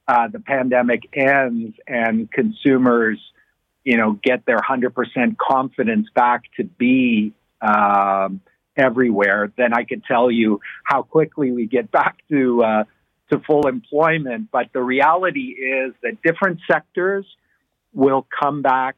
[0.09, 3.19] uh, the pandemic ends and consumers,
[3.85, 8.40] you know, get their 100% confidence back to be um,
[8.77, 12.85] everywhere, then I could tell you how quickly we get back to uh,
[13.31, 14.49] to full employment.
[14.53, 17.27] But the reality is that different sectors
[17.92, 18.97] will come back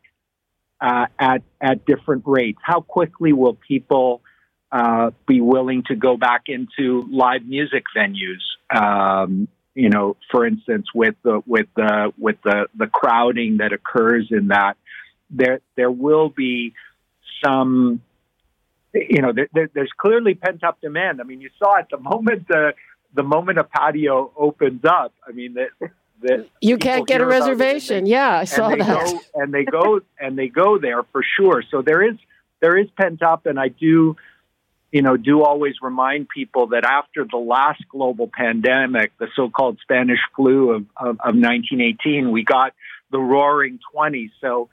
[0.80, 2.58] uh, at at different rates.
[2.62, 4.22] How quickly will people
[4.70, 8.42] uh, be willing to go back into live music venues?
[8.74, 14.26] Um, you know, for instance, with the with the with the the crowding that occurs
[14.32, 14.76] in that,
[15.30, 16.74] there there will be
[17.44, 18.02] some,
[18.92, 21.20] you know, there, there's clearly pent up demand.
[21.20, 22.72] I mean, you saw at the moment the
[23.14, 25.14] the moment a patio opens up.
[25.24, 25.68] I mean, the,
[26.20, 28.02] the you can't get a reservation.
[28.02, 29.06] They, yeah, I saw and that.
[29.06, 31.62] Go, and they go and they go there for sure.
[31.70, 32.16] So there is
[32.58, 34.16] there is pent up, and I do
[34.90, 40.20] you know, do always remind people that after the last global pandemic, the so-called Spanish
[40.34, 42.72] flu of, of, of 1918, we got
[43.10, 44.30] the roaring 20s.
[44.40, 44.70] So,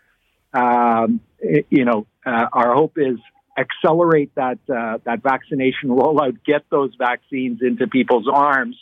[0.53, 3.17] um, it, you know, uh, our hope is
[3.57, 8.77] accelerate that, uh, that vaccination rollout, get those vaccines into people's arms,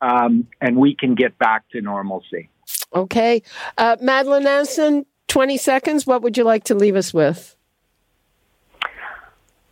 [0.00, 2.48] um, and we can get back to normalcy.
[2.94, 3.42] Okay.
[3.76, 6.06] Uh, Madeline Anson, 20 seconds.
[6.06, 7.56] What would you like to leave us with?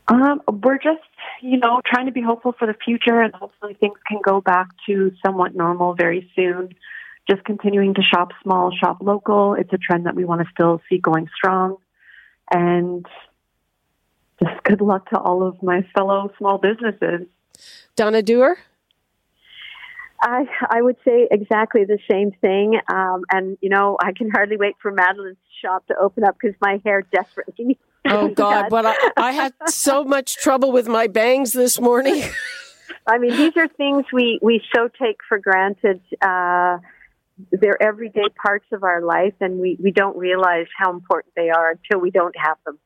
[0.09, 1.03] Um, we're just,
[1.43, 4.69] you know, trying to be hopeful for the future and hopefully things can go back
[4.87, 6.75] to somewhat normal very soon.
[7.29, 9.53] Just continuing to shop small, shop local.
[9.55, 11.77] It's a trend that we want to still see going strong.
[12.51, 13.05] And
[14.43, 17.27] just good luck to all of my fellow small businesses.
[17.95, 18.57] Donna Dewar?
[20.23, 22.81] I I would say exactly the same thing.
[22.91, 26.57] Um, and you know, I can hardly wait for Madeline's shop to open up because
[26.61, 28.67] my hair desperately needs Oh God!
[28.71, 32.25] But I, I had so much trouble with my bangs this morning.
[33.07, 36.01] I mean, these are things we we so take for granted.
[36.21, 36.79] Uh,
[37.53, 41.71] they're everyday parts of our life, and we we don't realize how important they are
[41.71, 42.79] until we don't have them.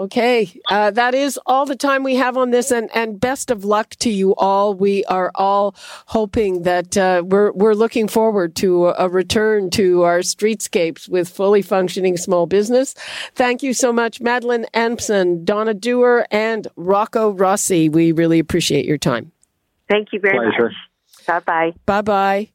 [0.00, 3.66] Okay, uh, that is all the time we have on this, and, and best of
[3.66, 4.72] luck to you all.
[4.72, 5.74] We are all
[6.06, 11.60] hoping that uh, we're we're looking forward to a return to our streetscapes with fully
[11.60, 12.94] functioning small business.
[13.34, 17.90] Thank you so much, Madeline Empson, Donna Dewar, and Rocco Rossi.
[17.90, 19.32] We really appreciate your time.
[19.90, 20.70] Thank you very Pleasure.
[20.70, 21.26] much.
[21.26, 21.72] Bye bye.
[21.84, 22.50] Bye bye.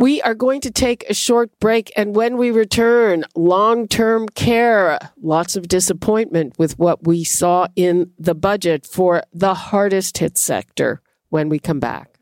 [0.00, 4.98] We are going to take a short break, and when we return, long term care.
[5.20, 11.02] Lots of disappointment with what we saw in the budget for the hardest hit sector
[11.28, 12.18] when we come back.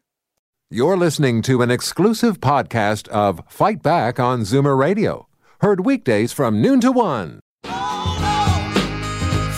[0.71, 5.29] You're listening to an exclusive podcast of Fight Back on Zoomer Radio,
[5.61, 7.39] heard weekdays from noon to one.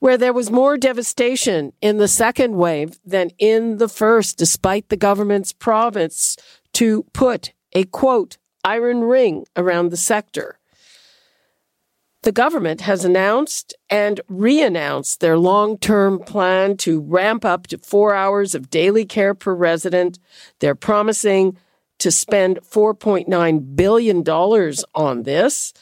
[0.00, 4.96] Where there was more devastation in the second wave than in the first, despite the
[4.96, 6.36] government's promise
[6.72, 10.58] to put a quote, iron ring around the sector.
[12.26, 18.52] The government has announced and re-announced their long-term plan to ramp up to four hours
[18.52, 20.18] of daily care per resident.
[20.58, 21.56] They're promising
[22.00, 25.72] to spend $4.9 billion on this.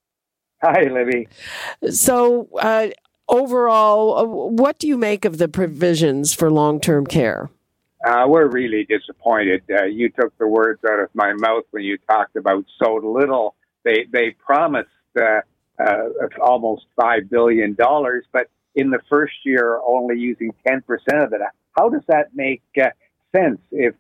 [0.62, 1.28] Hi, Libby.
[1.90, 2.88] So, uh,
[3.28, 7.50] overall, uh, what do you make of the provisions for long term care?
[8.04, 9.62] Uh, we're really disappointed.
[9.70, 13.54] Uh, you took the words out of my mouth when you talked about so little.
[13.84, 14.88] They they promised
[15.20, 15.40] uh,
[15.78, 16.08] uh,
[16.40, 21.40] almost five billion dollars, but in the first year, only using ten percent of it.
[21.76, 22.90] How does that make uh,
[23.34, 23.58] sense?
[23.72, 23.94] If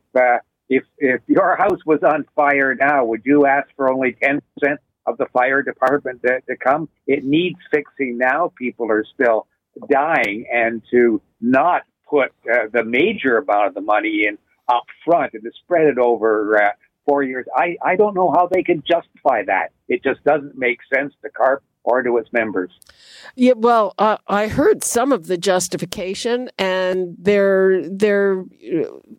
[0.68, 4.80] if if your house was on fire now, would you ask for only ten percent
[5.08, 6.88] of the fire department to, to come.
[7.06, 8.52] It needs fixing now.
[8.56, 9.46] People are still
[9.90, 15.32] dying, and to not put uh, the major amount of the money in up front
[15.34, 16.70] and to spread it over uh,
[17.06, 19.72] four years, I, I don't know how they can justify that.
[19.88, 22.70] It just doesn't make sense to CARP or to its members.
[23.34, 28.44] Yeah, well, uh, I heard some of the justification, and they're they're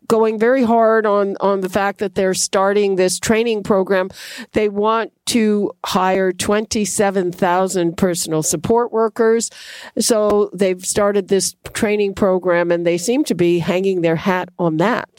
[0.08, 4.10] going very hard on on the fact that they're starting this training program.
[4.52, 9.50] They want to hire twenty seven thousand personal support workers,
[9.98, 14.78] so they've started this training program, and they seem to be hanging their hat on
[14.78, 15.19] that.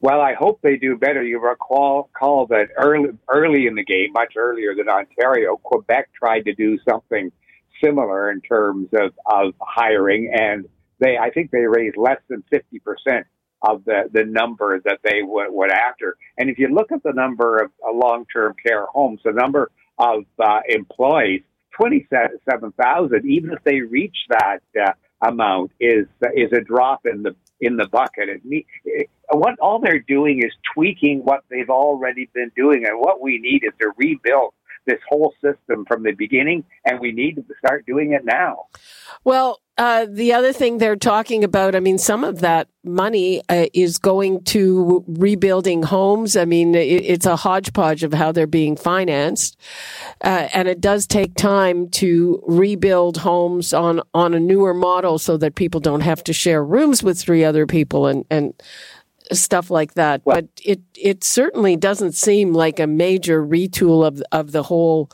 [0.00, 1.22] Well, I hope they do better.
[1.22, 6.42] You recall, recall that early, early in the game, much earlier than Ontario, Quebec tried
[6.42, 7.32] to do something
[7.82, 10.66] similar in terms of, of hiring, and
[11.00, 13.24] they, I think they raised less than 50%
[13.62, 16.16] of the, the number that they went, went after.
[16.36, 20.24] And if you look at the number of uh, long-term care homes, the number of
[20.38, 24.92] uh, employees, 27,000, even if they reach that uh,
[25.26, 26.06] amount, is,
[26.36, 28.28] is a drop in the in the bucket.
[28.28, 33.20] It, it, what all they're doing is tweaking what they've already been doing, and what
[33.20, 34.54] we need is to rebuild
[34.88, 38.64] this whole system from the beginning, and we need to start doing it now.
[39.22, 43.66] Well, uh, the other thing they're talking about, I mean, some of that money uh,
[43.72, 46.36] is going to rebuilding homes.
[46.36, 49.56] I mean, it, it's a hodgepodge of how they're being financed.
[50.20, 55.36] Uh, and it does take time to rebuild homes on, on a newer model so
[55.36, 58.60] that people don't have to share rooms with three other people and, and
[59.32, 60.22] stuff like that.
[60.24, 65.10] Well, but it it certainly doesn't seem like a major retool of of the whole,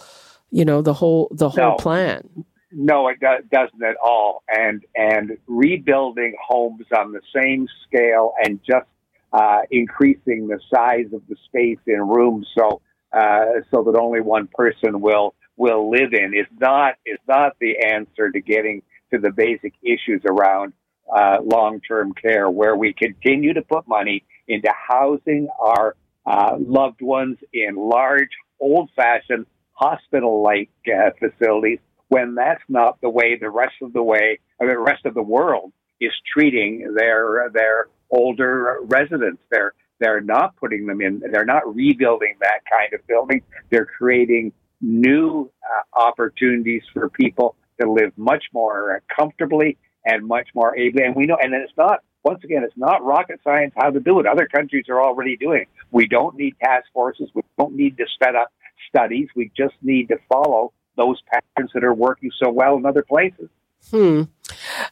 [0.51, 2.45] you know, the whole the whole no, plan.
[2.73, 4.43] No, it do, doesn't at all.
[4.49, 8.87] And and rebuilding homes on the same scale and just
[9.33, 12.81] uh, increasing the size of the space in rooms so
[13.13, 17.79] uh, so that only one person will will live in is not is not the
[17.85, 20.73] answer to getting to the basic issues around
[21.15, 25.97] uh, long-term care, where we continue to put money into housing our
[26.27, 28.31] uh, loved ones in large,
[28.61, 31.79] old-fashioned hospital-like uh, facilities.
[32.09, 35.23] When that's not the way the rest of the way, or the rest of the
[35.23, 39.43] world is treating their their older residents.
[39.51, 41.23] They're they're not putting them in.
[41.33, 43.43] They're not rebuilding that kind of building.
[43.71, 50.49] They're creating new uh, opportunities for people to live much more uh, comfortably and much
[50.55, 51.05] more ably.
[51.05, 54.19] And we know, and it's not once again, it's not rocket science how to do
[54.19, 54.27] it.
[54.27, 55.69] Other countries are already doing it.
[55.91, 57.29] We don't need task forces.
[57.35, 58.53] We don't need to set up
[58.89, 59.29] studies.
[59.37, 63.49] We just need to follow those patterns that are working so well in other places.
[63.91, 64.23] Hmm.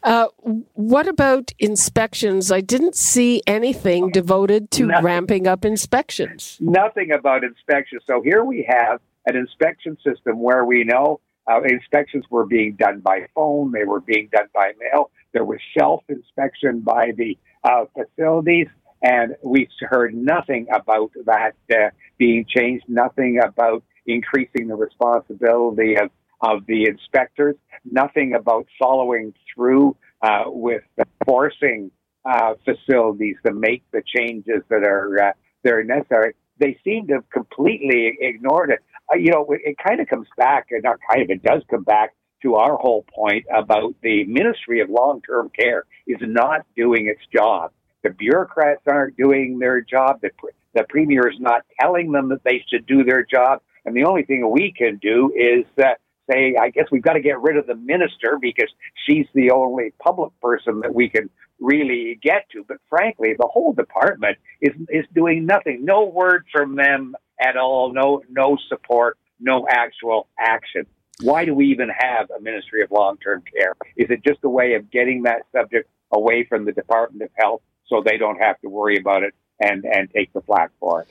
[0.02, 0.28] Uh,
[0.74, 2.52] what about inspections?
[2.52, 6.58] I didn't see anything devoted to nothing, ramping up inspections.
[6.60, 8.02] Nothing about inspections.
[8.06, 13.00] So here we have an inspection system where we know uh, inspections were being done
[13.00, 17.84] by phone, they were being done by mail, there was self inspection by the uh,
[17.94, 18.68] facilities,
[19.02, 26.10] and we heard nothing about that uh, being changed, nothing about increasing the responsibility of,
[26.40, 27.56] of the inspectors,
[27.90, 30.82] nothing about following through uh, with
[31.24, 31.90] forcing
[32.24, 35.32] uh, facilities to make the changes that are uh,
[35.64, 36.34] that are necessary.
[36.58, 38.80] They seem to have completely ignored it.
[39.12, 41.82] Uh, you know, it, kind of comes back, and not kind of, it does come
[41.82, 47.06] back to our whole point about the Ministry of Long Term Care is not doing
[47.06, 47.72] its job.
[48.02, 50.20] The bureaucrats aren't doing their job.
[50.20, 50.30] The,
[50.74, 53.60] the premier is not telling them that they should do their job.
[53.84, 55.94] And the only thing we can do is uh,
[56.30, 58.70] say, I guess we've got to get rid of the minister because
[59.06, 61.30] she's the only public person that we can
[61.60, 62.64] really get to.
[62.66, 65.84] But frankly, the whole department is is doing nothing.
[65.84, 67.92] No word from them at all.
[67.92, 69.18] No no support.
[69.40, 70.86] No actual action.
[71.20, 73.74] Why do we even have a Ministry of Long Term Care?
[73.96, 77.62] Is it just a way of getting that subject away from the Department of Health
[77.86, 81.08] so they don't have to worry about it and, and take the flak for it?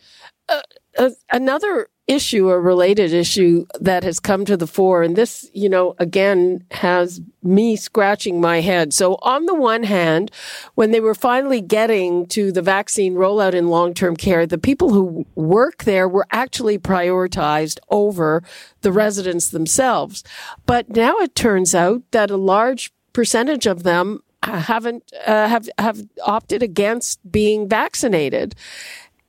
[0.49, 0.61] Uh,
[0.97, 5.69] uh, another issue, a related issue that has come to the fore, and this, you
[5.69, 8.93] know, again has me scratching my head.
[8.93, 10.31] So on the one hand,
[10.75, 15.25] when they were finally getting to the vaccine rollout in long-term care, the people who
[15.35, 18.43] work there were actually prioritized over
[18.81, 20.23] the residents themselves.
[20.65, 26.01] But now it turns out that a large percentage of them haven't uh, have have
[26.25, 28.55] opted against being vaccinated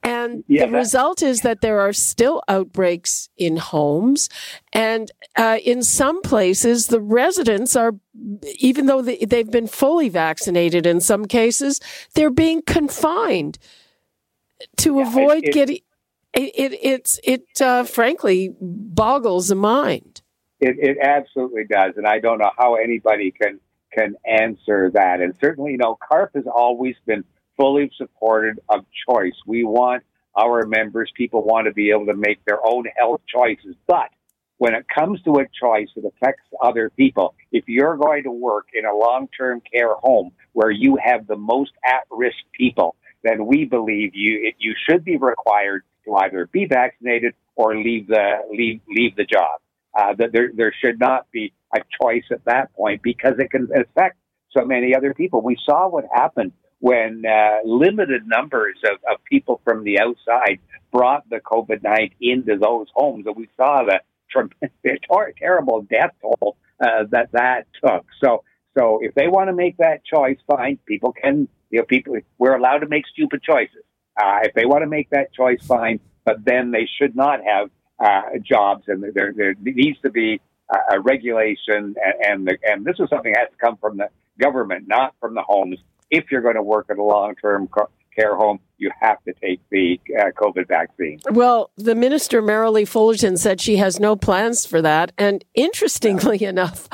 [0.02, 4.28] and yeah, the result is that there are still outbreaks in homes.
[4.72, 7.92] And uh, in some places, the residents are,
[8.58, 11.80] even though they, they've been fully vaccinated in some cases,
[12.14, 13.58] they're being confined
[14.78, 15.78] to yeah, avoid it, getting.
[16.34, 20.22] It, it, it's, it uh, frankly boggles the mind.
[20.60, 21.92] It, it absolutely does.
[21.96, 23.60] And I don't know how anybody can,
[23.92, 25.20] can answer that.
[25.20, 27.22] And certainly, you know, CARP has always been
[27.62, 29.34] fully supported of choice.
[29.46, 30.02] We want
[30.36, 33.76] our members, people want to be able to make their own health choices.
[33.86, 34.08] But
[34.58, 38.66] when it comes to a choice that affects other people, if you're going to work
[38.74, 43.46] in a long term care home where you have the most at risk people, then
[43.46, 48.80] we believe you you should be required to either be vaccinated or leave the leave
[48.88, 49.60] leave the job.
[49.96, 53.68] Uh, that there there should not be a choice at that point because it can
[53.72, 54.16] affect
[54.50, 55.40] so many other people.
[55.42, 56.52] We saw what happened
[56.82, 60.58] when uh, limited numbers of, of people from the outside
[60.90, 63.24] brought the COVID 19 into those homes.
[63.24, 64.00] And we saw the
[64.32, 68.04] ter- terrible death toll uh, that that took.
[68.20, 68.42] So,
[68.76, 70.76] so if they want to make that choice, fine.
[70.84, 73.84] People can, you know, people, we're allowed to make stupid choices.
[74.20, 76.00] Uh, if they want to make that choice, fine.
[76.24, 77.70] But then they should not have
[78.04, 80.40] uh, jobs, and there, there needs to be
[80.90, 84.08] a regulation, and and, the, and this is something that has to come from the
[84.40, 85.78] government, not from the homes
[86.12, 87.68] if you're going to work at a long term
[88.14, 91.18] care home, you have to take the uh, COVID vaccine.
[91.30, 95.12] Well, the minister, Merrilee Fullerton, said she has no plans for that.
[95.16, 96.50] And interestingly yeah.
[96.50, 96.88] enough,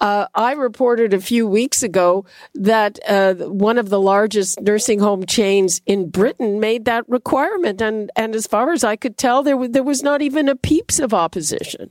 [0.00, 5.26] uh, I reported a few weeks ago that uh, one of the largest nursing home
[5.26, 7.82] chains in Britain made that requirement.
[7.82, 10.54] And, and as far as I could tell, there, w- there was not even a
[10.54, 11.90] peeps of opposition.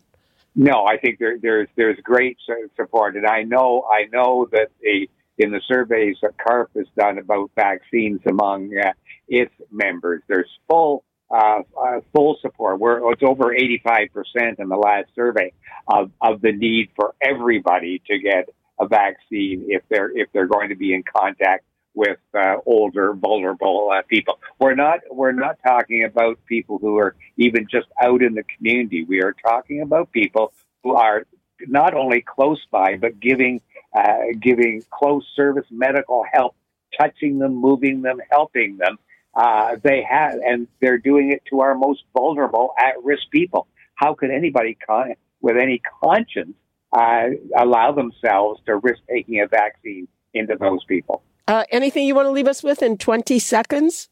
[0.55, 2.38] No, I think there, there's there's great
[2.75, 5.07] support, and I know I know that the
[5.40, 8.92] in the surveys that CARP has done about vaccines among uh,
[9.28, 10.22] its members.
[10.28, 12.80] There's full uh, uh, full support.
[12.80, 15.54] We're, it's over 85% in the last survey
[15.88, 20.70] of, of the need for everybody to get a vaccine if they're if they're going
[20.70, 24.40] to be in contact with uh, older, vulnerable uh, people.
[24.60, 29.04] We're not we're not talking about people who are even just out in the community.
[29.04, 31.26] We are talking about people who are
[31.68, 33.62] not only close by but giving
[33.94, 36.56] uh, giving close service medical help,
[37.00, 38.98] touching them, moving them, helping them.
[39.34, 43.68] Uh, they have, and they're doing it to our most vulnerable, at-risk people.
[43.96, 46.56] How could anybody con- with any conscience
[46.92, 47.28] uh,
[47.58, 51.22] allow themselves to risk taking a vaccine into those people?
[51.48, 54.10] Uh, anything you want to leave us with in 20 seconds?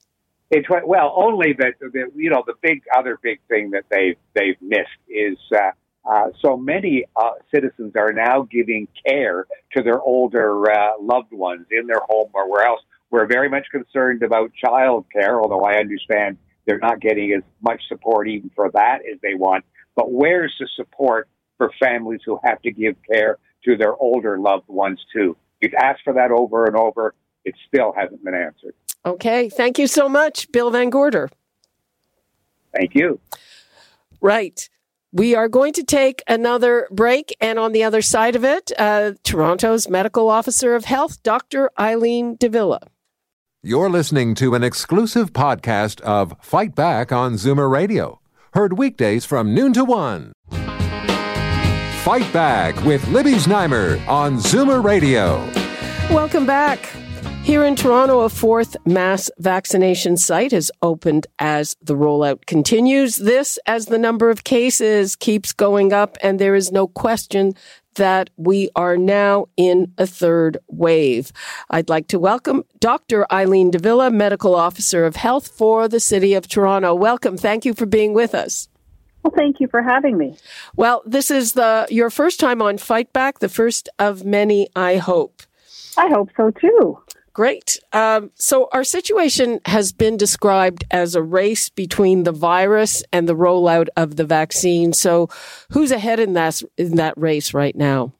[0.85, 4.87] Well, only that the, you know the big other big thing that they they've missed
[5.09, 5.37] is
[6.09, 9.45] uh, so many uh, citizens are now giving care
[9.75, 12.81] to their older uh, loved ones in their home or where else.
[13.09, 17.81] We're very much concerned about child care, although I understand they're not getting as much
[17.87, 19.65] support even for that as they want.
[19.95, 21.27] But where's the support
[21.57, 25.35] for families who have to give care to their older loved ones too?
[25.61, 27.15] We've asked for that over and over.
[27.43, 28.75] It still hasn't been answered.
[29.05, 29.49] Okay.
[29.49, 31.29] Thank you so much, Bill Van Gorder.
[32.73, 33.19] Thank you.
[34.21, 34.69] Right.
[35.13, 39.13] We are going to take another break, and on the other side of it, uh,
[39.23, 41.71] Toronto's medical officer of health, Dr.
[41.79, 42.81] Eileen de Villa.
[43.63, 48.19] You're listening to an exclusive podcast of Fight Back on Zoomer Radio,
[48.53, 50.33] heard weekdays from noon to one.
[52.03, 55.37] Fight Back with Libby Znaimer on Zoomer Radio.
[56.13, 56.79] Welcome back.
[57.47, 63.15] Here in Toronto, a fourth mass vaccination site has opened as the rollout continues.
[63.15, 67.53] This as the number of cases keeps going up, and there is no question
[67.95, 71.31] that we are now in a third wave.
[71.69, 73.25] I'd like to welcome Dr.
[73.31, 76.93] Eileen de Villa, Medical Officer of Health for the City of Toronto.
[76.93, 77.37] Welcome.
[77.37, 78.67] Thank you for being with us.
[79.23, 80.35] Well, thank you for having me.
[80.75, 84.97] Well, this is the your first time on Fight Back, the first of many, I
[84.97, 85.43] hope.
[85.95, 86.99] I hope so too.
[87.37, 87.77] Great.
[87.93, 93.35] Um, so our situation has been described as a race between the virus and the
[93.35, 94.91] rollout of the vaccine.
[94.91, 95.29] So,
[95.69, 98.11] who's ahead in that in that race right now?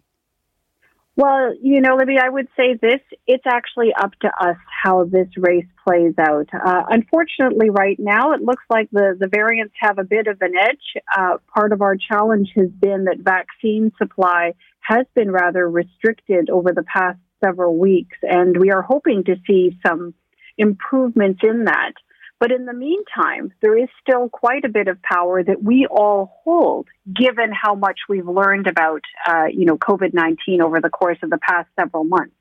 [1.15, 5.29] Well, you know, Libby, I would say this it's actually up to us how this
[5.35, 6.49] race plays out.
[6.53, 10.53] Uh, unfortunately, right now, it looks like the, the variants have a bit of an
[10.55, 11.01] edge.
[11.17, 16.71] Uh, part of our challenge has been that vaccine supply has been rather restricted over
[16.71, 20.13] the past several weeks, and we are hoping to see some
[20.57, 21.93] improvements in that.
[22.39, 26.39] But in the meantime, there is still quite a bit of power that we all
[26.43, 31.31] hold, given how much we've learned about, uh, you know, COVID-19 over the course of
[31.31, 32.35] the past several months.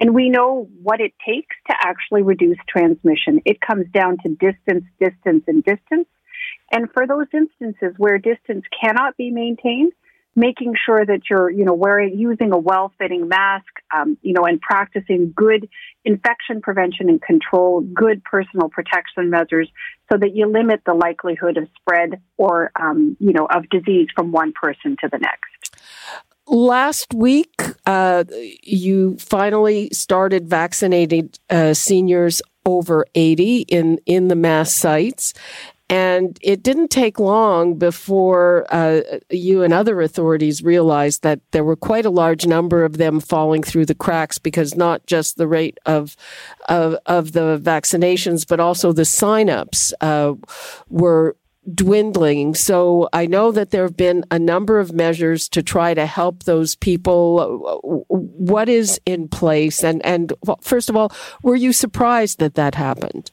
[0.00, 3.40] And we know what it takes to actually reduce transmission.
[3.44, 6.08] It comes down to distance, distance, and distance.
[6.70, 9.92] And for those instances where distance cannot be maintained,
[10.34, 14.60] making sure that you're, you know, wearing, using a well-fitting mask, um, you know, and
[14.60, 15.68] practicing good
[16.04, 19.70] infection prevention and control, good personal protection measures
[20.10, 24.32] so that you limit the likelihood of spread or, um, you know, of disease from
[24.32, 25.76] one person to the next.
[26.46, 28.24] Last week, uh,
[28.62, 35.34] you finally started vaccinating uh, seniors over 80 in, in the mass sites.
[35.92, 41.76] And it didn't take long before uh, you and other authorities realized that there were
[41.76, 45.76] quite a large number of them falling through the cracks because not just the rate
[45.84, 46.16] of
[46.70, 50.32] of, of the vaccinations, but also the signups uh,
[50.88, 51.36] were
[51.74, 52.54] dwindling.
[52.54, 56.44] So I know that there have been a number of measures to try to help
[56.44, 58.02] those people.
[58.08, 59.84] What is in place?
[59.84, 60.32] And and
[60.62, 61.12] first of all,
[61.42, 63.30] were you surprised that that happened?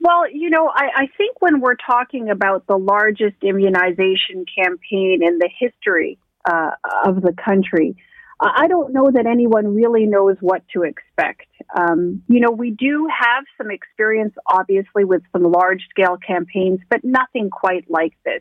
[0.00, 5.38] Well, you know, I, I think when we're talking about the largest immunization campaign in
[5.38, 6.18] the history
[6.50, 6.70] uh,
[7.04, 7.96] of the country,
[8.40, 11.46] I don't know that anyone really knows what to expect.
[11.78, 17.04] Um, you know, we do have some experience, obviously, with some large scale campaigns, but
[17.04, 18.40] nothing quite like this.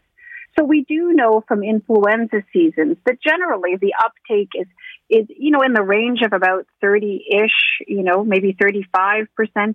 [0.58, 4.68] So we do know from influenza seasons that generally the uptake is
[5.10, 9.28] is, you know, in the range of about 30 ish, you know, maybe 35%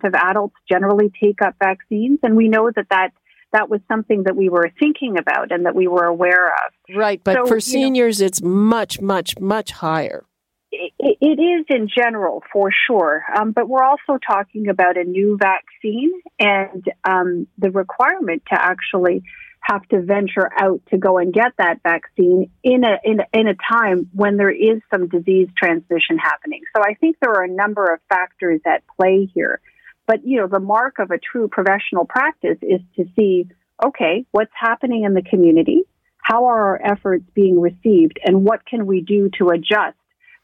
[0.04, 2.20] of adults generally take up vaccines.
[2.22, 3.10] And we know that that,
[3.52, 6.94] that was something that we were thinking about and that we were aware of.
[6.94, 7.20] Right.
[7.22, 10.24] But so, for seniors, know, it's much, much, much higher.
[10.70, 13.24] It, it is in general, for sure.
[13.36, 19.22] Um, but we're also talking about a new vaccine and um, the requirement to actually
[19.64, 23.48] have to venture out to go and get that vaccine in a, in a, in
[23.48, 26.60] a time when there is some disease transmission happening.
[26.76, 29.60] So I think there are a number of factors at play here.
[30.06, 33.48] But, you know, the mark of a true professional practice is to see,
[33.82, 35.84] okay, what's happening in the community?
[36.18, 38.20] How are our efforts being received?
[38.22, 39.96] And what can we do to adjust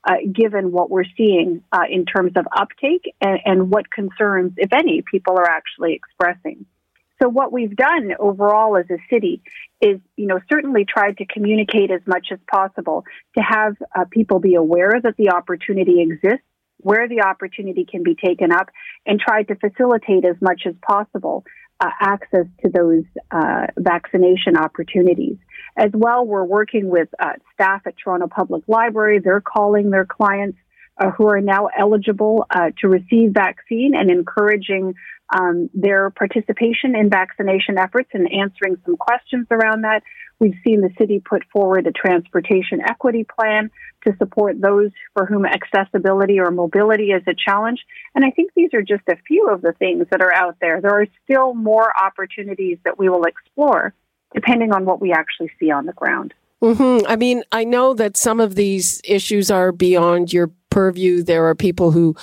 [0.09, 4.73] uh, given what we're seeing uh, in terms of uptake and, and what concerns, if
[4.73, 6.65] any, people are actually expressing?
[7.23, 9.43] So what we've done overall as a city
[9.81, 13.05] is, you know, certainly tried to communicate as much as possible
[13.37, 16.47] to have uh, people be aware that the opportunity exists,
[16.79, 18.69] where the opportunity can be taken up,
[19.05, 21.45] and tried to facilitate as much as possible
[21.81, 25.37] uh, access to those uh, vaccination opportunities.
[25.77, 29.19] As well, we're working with uh, staff at Toronto Public Library.
[29.19, 30.59] They're calling their clients
[31.01, 34.95] uh, who are now eligible uh, to receive vaccine and encouraging
[35.35, 40.03] um, their participation in vaccination efforts and answering some questions around that.
[40.39, 43.71] We've seen the city put forward a transportation equity plan
[44.07, 47.81] to support those for whom accessibility or mobility is a challenge.
[48.15, 50.81] And I think these are just a few of the things that are out there.
[50.81, 53.95] There are still more opportunities that we will explore
[54.35, 56.35] depending on what we actually see on the ground.
[56.63, 57.07] Mm-hmm.
[57.07, 61.23] I mean, I know that some of these issues are beyond your purview.
[61.23, 62.17] There are people who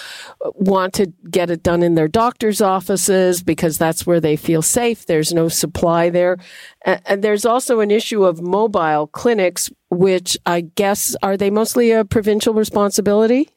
[0.53, 5.05] want to get it done in their doctor's offices because that's where they feel safe.
[5.05, 6.37] There's no supply there.
[6.83, 12.05] And there's also an issue of mobile clinics, which I guess are they mostly a
[12.05, 13.49] provincial responsibility?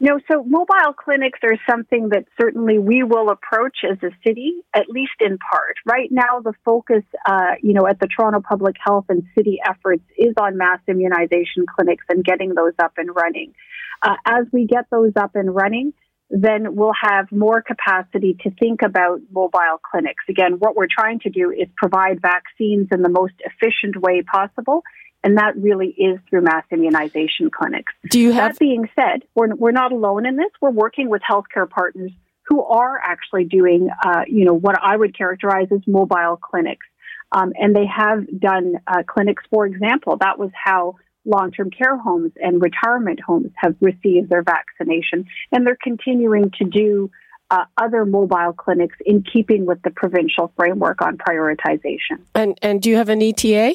[0.00, 4.88] No, so mobile clinics are something that certainly we will approach as a city, at
[4.88, 5.76] least in part.
[5.86, 10.02] Right now, the focus, uh, you know, at the Toronto Public Health and city efforts
[10.18, 13.54] is on mass immunization clinics and getting those up and running.
[14.02, 15.92] Uh, as we get those up and running,
[16.30, 20.24] then we'll have more capacity to think about mobile clinics.
[20.28, 24.82] Again, what we're trying to do is provide vaccines in the most efficient way possible
[25.24, 27.92] and that really is through mass immunization clinics.
[28.10, 28.52] Do you have?
[28.54, 30.50] That being said, we're, we're not alone in this.
[30.60, 32.10] We're working with healthcare partners
[32.48, 36.86] who are actually doing, uh, you know, what I would characterize as mobile clinics.
[37.30, 40.16] Um, and they have done uh, clinics, for example.
[40.18, 45.26] That was how long-term care homes and retirement homes have received their vaccination.
[45.50, 47.10] And they're continuing to do
[47.50, 52.18] uh, other mobile clinics in keeping with the provincial framework on prioritization.
[52.34, 53.74] And, and do you have an ETA?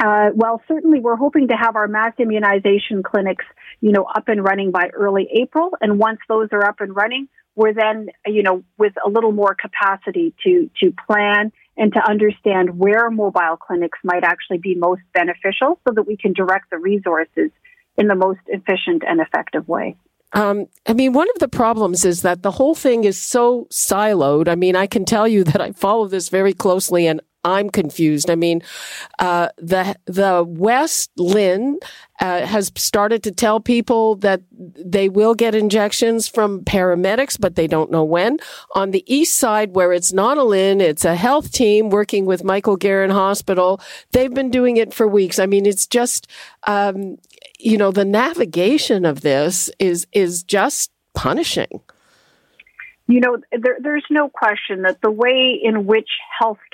[0.00, 3.44] Uh, well, certainly we're hoping to have our mass immunization clinics,
[3.80, 5.70] you know, up and running by early April.
[5.80, 9.54] And once those are up and running, we're then, you know, with a little more
[9.54, 15.80] capacity to, to plan and to understand where mobile clinics might actually be most beneficial
[15.88, 17.50] so that we can direct the resources
[17.96, 19.96] in the most efficient and effective way.
[20.32, 24.46] Um, I mean, one of the problems is that the whole thing is so siloed.
[24.46, 28.30] I mean, I can tell you that I follow this very closely and I'm confused.
[28.30, 28.62] I mean,
[29.18, 31.76] uh, the the West LHIN
[32.20, 37.66] uh, has started to tell people that they will get injections from paramedics, but they
[37.66, 38.38] don't know when.
[38.74, 42.44] On the east side, where it's not a LHIN, it's a health team working with
[42.44, 43.80] Michael Garron Hospital.
[44.12, 45.38] They've been doing it for weeks.
[45.38, 46.26] I mean, it's just,
[46.66, 47.16] um,
[47.58, 51.80] you know, the navigation of this is is just punishing.
[53.06, 56.10] You know, there, there's no question that the way in which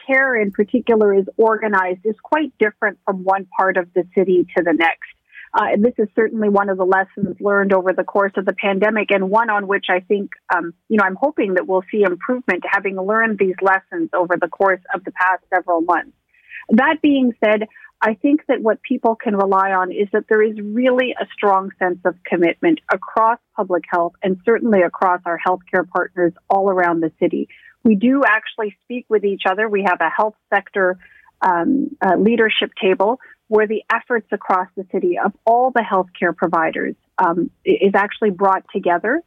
[0.07, 4.63] healthcare in particular is organized is quite different from one part of the city to
[4.63, 5.11] the next.
[5.55, 8.53] Uh, and this is certainly one of the lessons learned over the course of the
[8.53, 12.03] pandemic, and one on which I think, um, you know, I'm hoping that we'll see
[12.03, 16.13] improvement having learned these lessons over the course of the past several months.
[16.71, 17.69] That being said,
[18.03, 21.71] I think that what people can rely on is that there is really a strong
[21.79, 27.13] sense of commitment across public health and certainly across our healthcare partners all around the
[27.19, 27.49] city.
[27.87, 29.69] We do actually speak with each other.
[29.69, 30.99] We have a health sector
[31.41, 36.97] um, uh, leadership table where the efforts across the city of all the healthcare providers
[37.19, 39.23] um, is actually brought together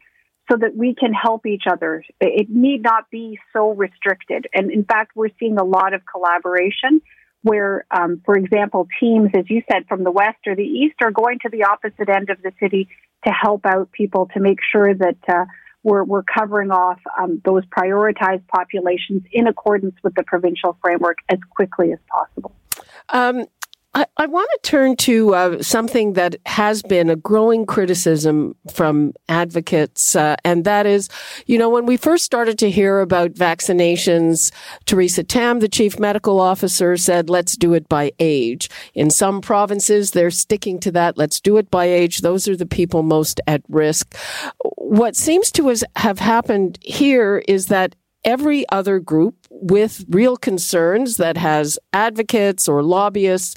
[0.51, 2.03] so that we can help each other.
[2.19, 4.47] It need not be so restricted.
[4.53, 7.01] And in fact, we're seeing a lot of collaboration
[7.43, 11.11] where, um, for example, teams, as you said, from the west or the east are
[11.11, 12.89] going to the opposite end of the city
[13.25, 15.45] to help out people to make sure that uh,
[15.83, 21.39] we're, we're covering off um, those prioritized populations in accordance with the provincial framework as
[21.49, 22.53] quickly as possible.
[23.09, 23.45] Um,
[23.95, 29.13] I, I want to turn to uh, something that has been a growing criticism from
[29.27, 31.09] advocates, uh, and that is,
[31.47, 34.51] you know, when we first started to hear about vaccinations,
[34.85, 38.69] Theresa Tam, the chief medical officer, said, let's do it by age.
[38.93, 41.17] In some provinces, they're sticking to that.
[41.17, 42.19] Let's do it by age.
[42.19, 44.15] Those are the people most at risk.
[44.75, 51.37] What seems to have happened here is that every other group with real concerns that
[51.37, 53.55] has advocates or lobbyists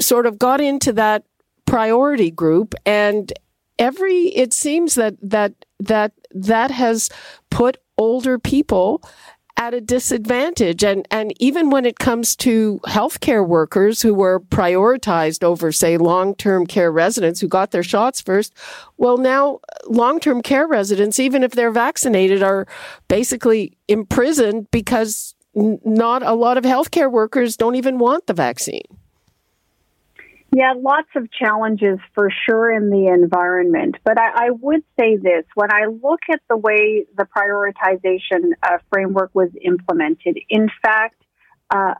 [0.00, 1.24] sort of got into that
[1.66, 2.74] priority group.
[2.86, 3.32] And
[3.78, 7.10] every it seems that that that that has
[7.50, 9.02] put older people
[9.58, 10.84] at a disadvantage.
[10.84, 16.66] And, and even when it comes to healthcare workers who were prioritized over, say, long-term
[16.66, 18.54] care residents who got their shots first,
[18.96, 22.68] well, now uh, long-term care residents, even if they're vaccinated, are
[23.08, 28.97] basically imprisoned because not a lot of healthcare workers don't even want the vaccine.
[30.50, 33.96] Yeah, lots of challenges for sure in the environment.
[34.02, 38.78] But I, I would say this when I look at the way the prioritization uh,
[38.90, 41.22] framework was implemented, in fact,
[41.70, 41.94] uh,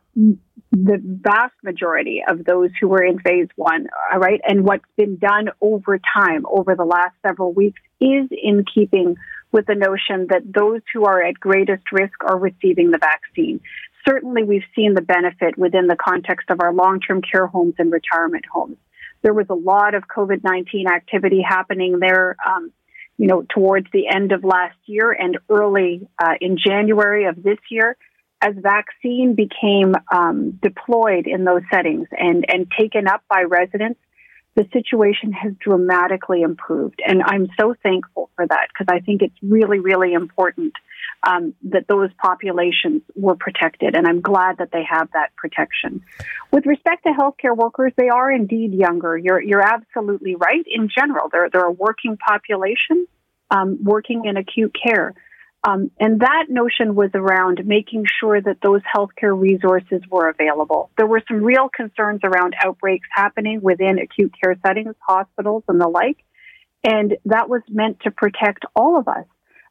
[0.73, 4.41] the vast majority of those who were in phase one, all right?
[4.47, 9.17] And what's been done over time, over the last several weeks, is in keeping
[9.53, 13.61] with the notion that those who are at greatest risk are receiving the vaccine.
[14.09, 17.93] Certainly, we've seen the benefit within the context of our long term care homes and
[17.93, 18.77] retirement homes.
[19.23, 22.37] There was a lot of COVID 19 activity happening there.
[22.47, 22.73] Um,
[23.19, 27.59] you know, towards the end of last year and early uh, in January of this
[27.69, 27.97] year,
[28.41, 33.99] as vaccine became um, deployed in those settings and, and taken up by residents,
[34.55, 37.01] the situation has dramatically improved.
[37.05, 40.75] And I'm so thankful for that because I think it's really, really important
[41.23, 43.95] um, that those populations were protected.
[43.95, 46.03] And I'm glad that they have that protection.
[46.53, 49.17] With respect to healthcare workers, they are indeed younger.
[49.17, 50.65] You're, you're absolutely right.
[50.67, 53.07] In general, they're, they're a working population
[53.51, 55.15] um, working in acute care.
[55.67, 60.91] Um, and that notion was around making sure that those healthcare resources were available.
[60.97, 65.89] There were some real concerns around outbreaks happening within acute care settings, hospitals, and the
[65.89, 66.19] like.
[66.85, 69.25] And that was meant to protect all of us.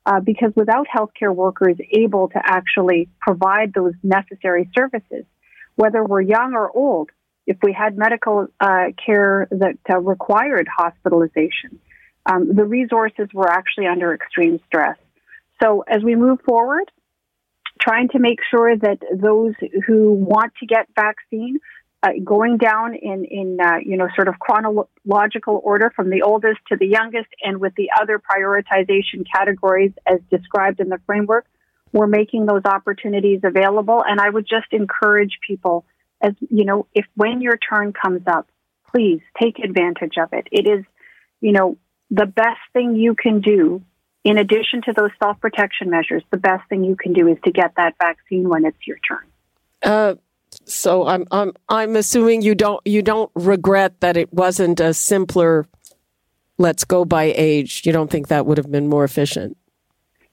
[0.07, 5.25] Uh, because without healthcare workers able to actually provide those necessary services,
[5.75, 7.09] whether we're young or old,
[7.45, 11.71] if we had medical uh, care that uh, required hospitalization,
[12.25, 14.97] um, the resources were actually under extreme stress.
[15.61, 16.89] So as we move forward,
[17.81, 19.55] trying to make sure that those
[19.85, 21.59] who want to get vaccine,
[22.03, 26.59] uh, going down in in uh, you know sort of chronological order from the oldest
[26.69, 31.45] to the youngest, and with the other prioritization categories as described in the framework,
[31.91, 34.03] we're making those opportunities available.
[34.07, 35.85] And I would just encourage people,
[36.21, 38.47] as you know, if when your turn comes up,
[38.93, 40.47] please take advantage of it.
[40.51, 40.85] It is,
[41.41, 41.77] you know,
[42.11, 43.81] the best thing you can do,
[44.23, 47.51] in addition to those self protection measures, the best thing you can do is to
[47.51, 49.25] get that vaccine when it's your turn.
[49.81, 50.15] Uh,
[50.67, 55.65] so I'm I'm I'm assuming you don't you don't regret that it wasn't a simpler
[56.57, 57.83] let's go by age.
[57.85, 59.57] You don't think that would have been more efficient?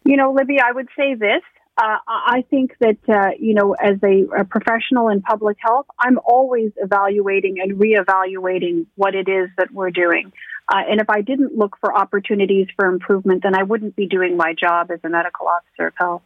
[0.05, 1.43] You know, Libby, I would say this.
[1.77, 6.21] Uh, I think that, uh, you know, as a, a, professional in public health, I'm
[6.25, 10.33] always evaluating and reevaluating what it is that we're doing.
[10.69, 14.37] Uh, and if I didn't look for opportunities for improvement, then I wouldn't be doing
[14.37, 16.23] my job as a medical officer of health.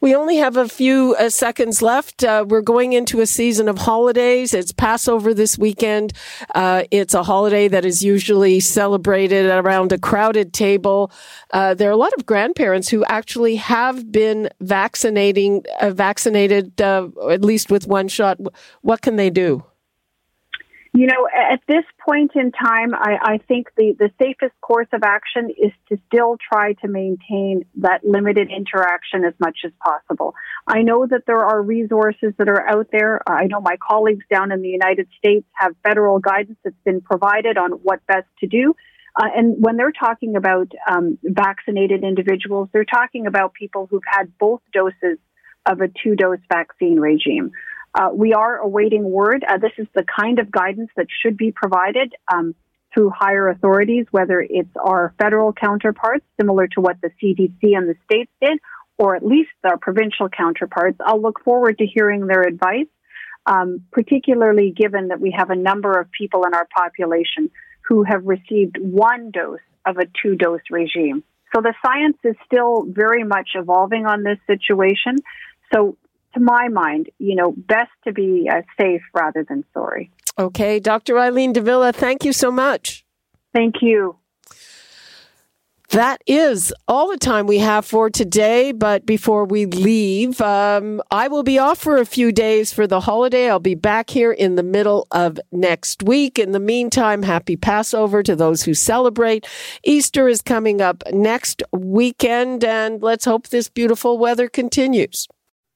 [0.00, 2.24] We only have a few uh, seconds left.
[2.24, 4.52] Uh, we're going into a season of holidays.
[4.54, 6.12] It's Passover this weekend.
[6.54, 11.12] Uh, it's a holiday that is usually celebrated around a crowded table.
[11.52, 17.44] Uh, there are a lot of grandparents who actually have been vaccinating, uh, vaccinated at
[17.44, 18.38] least with one shot.
[18.82, 19.64] What can they do?
[20.96, 25.02] You know, at this point in time, I, I, think the, the safest course of
[25.02, 30.34] action is to still try to maintain that limited interaction as much as possible.
[30.66, 33.20] I know that there are resources that are out there.
[33.28, 37.58] I know my colleagues down in the United States have federal guidance that's been provided
[37.58, 38.74] on what best to do.
[39.14, 44.32] Uh, and when they're talking about um, vaccinated individuals, they're talking about people who've had
[44.38, 45.18] both doses
[45.66, 47.50] of a two dose vaccine regime.
[47.96, 49.42] Uh, we are awaiting word.
[49.48, 52.54] Uh, this is the kind of guidance that should be provided um,
[52.92, 57.94] through higher authorities, whether it's our federal counterparts, similar to what the CDC and the
[58.04, 58.58] states did,
[58.98, 60.98] or at least our provincial counterparts.
[61.00, 62.86] I'll look forward to hearing their advice,
[63.46, 67.50] um, particularly given that we have a number of people in our population
[67.88, 71.24] who have received one dose of a two dose regime.
[71.54, 75.16] So the science is still very much evolving on this situation.
[75.72, 75.96] So
[76.36, 80.10] to my mind, you know, best to be uh, safe rather than sorry.
[80.38, 81.18] Okay, Dr.
[81.18, 83.04] Eileen de Villa, thank you so much.
[83.54, 84.16] Thank you.
[85.90, 88.72] That is all the time we have for today.
[88.72, 93.00] But before we leave, um, I will be off for a few days for the
[93.00, 93.48] holiday.
[93.48, 96.40] I'll be back here in the middle of next week.
[96.40, 99.46] In the meantime, happy Passover to those who celebrate.
[99.84, 105.28] Easter is coming up next weekend, and let's hope this beautiful weather continues.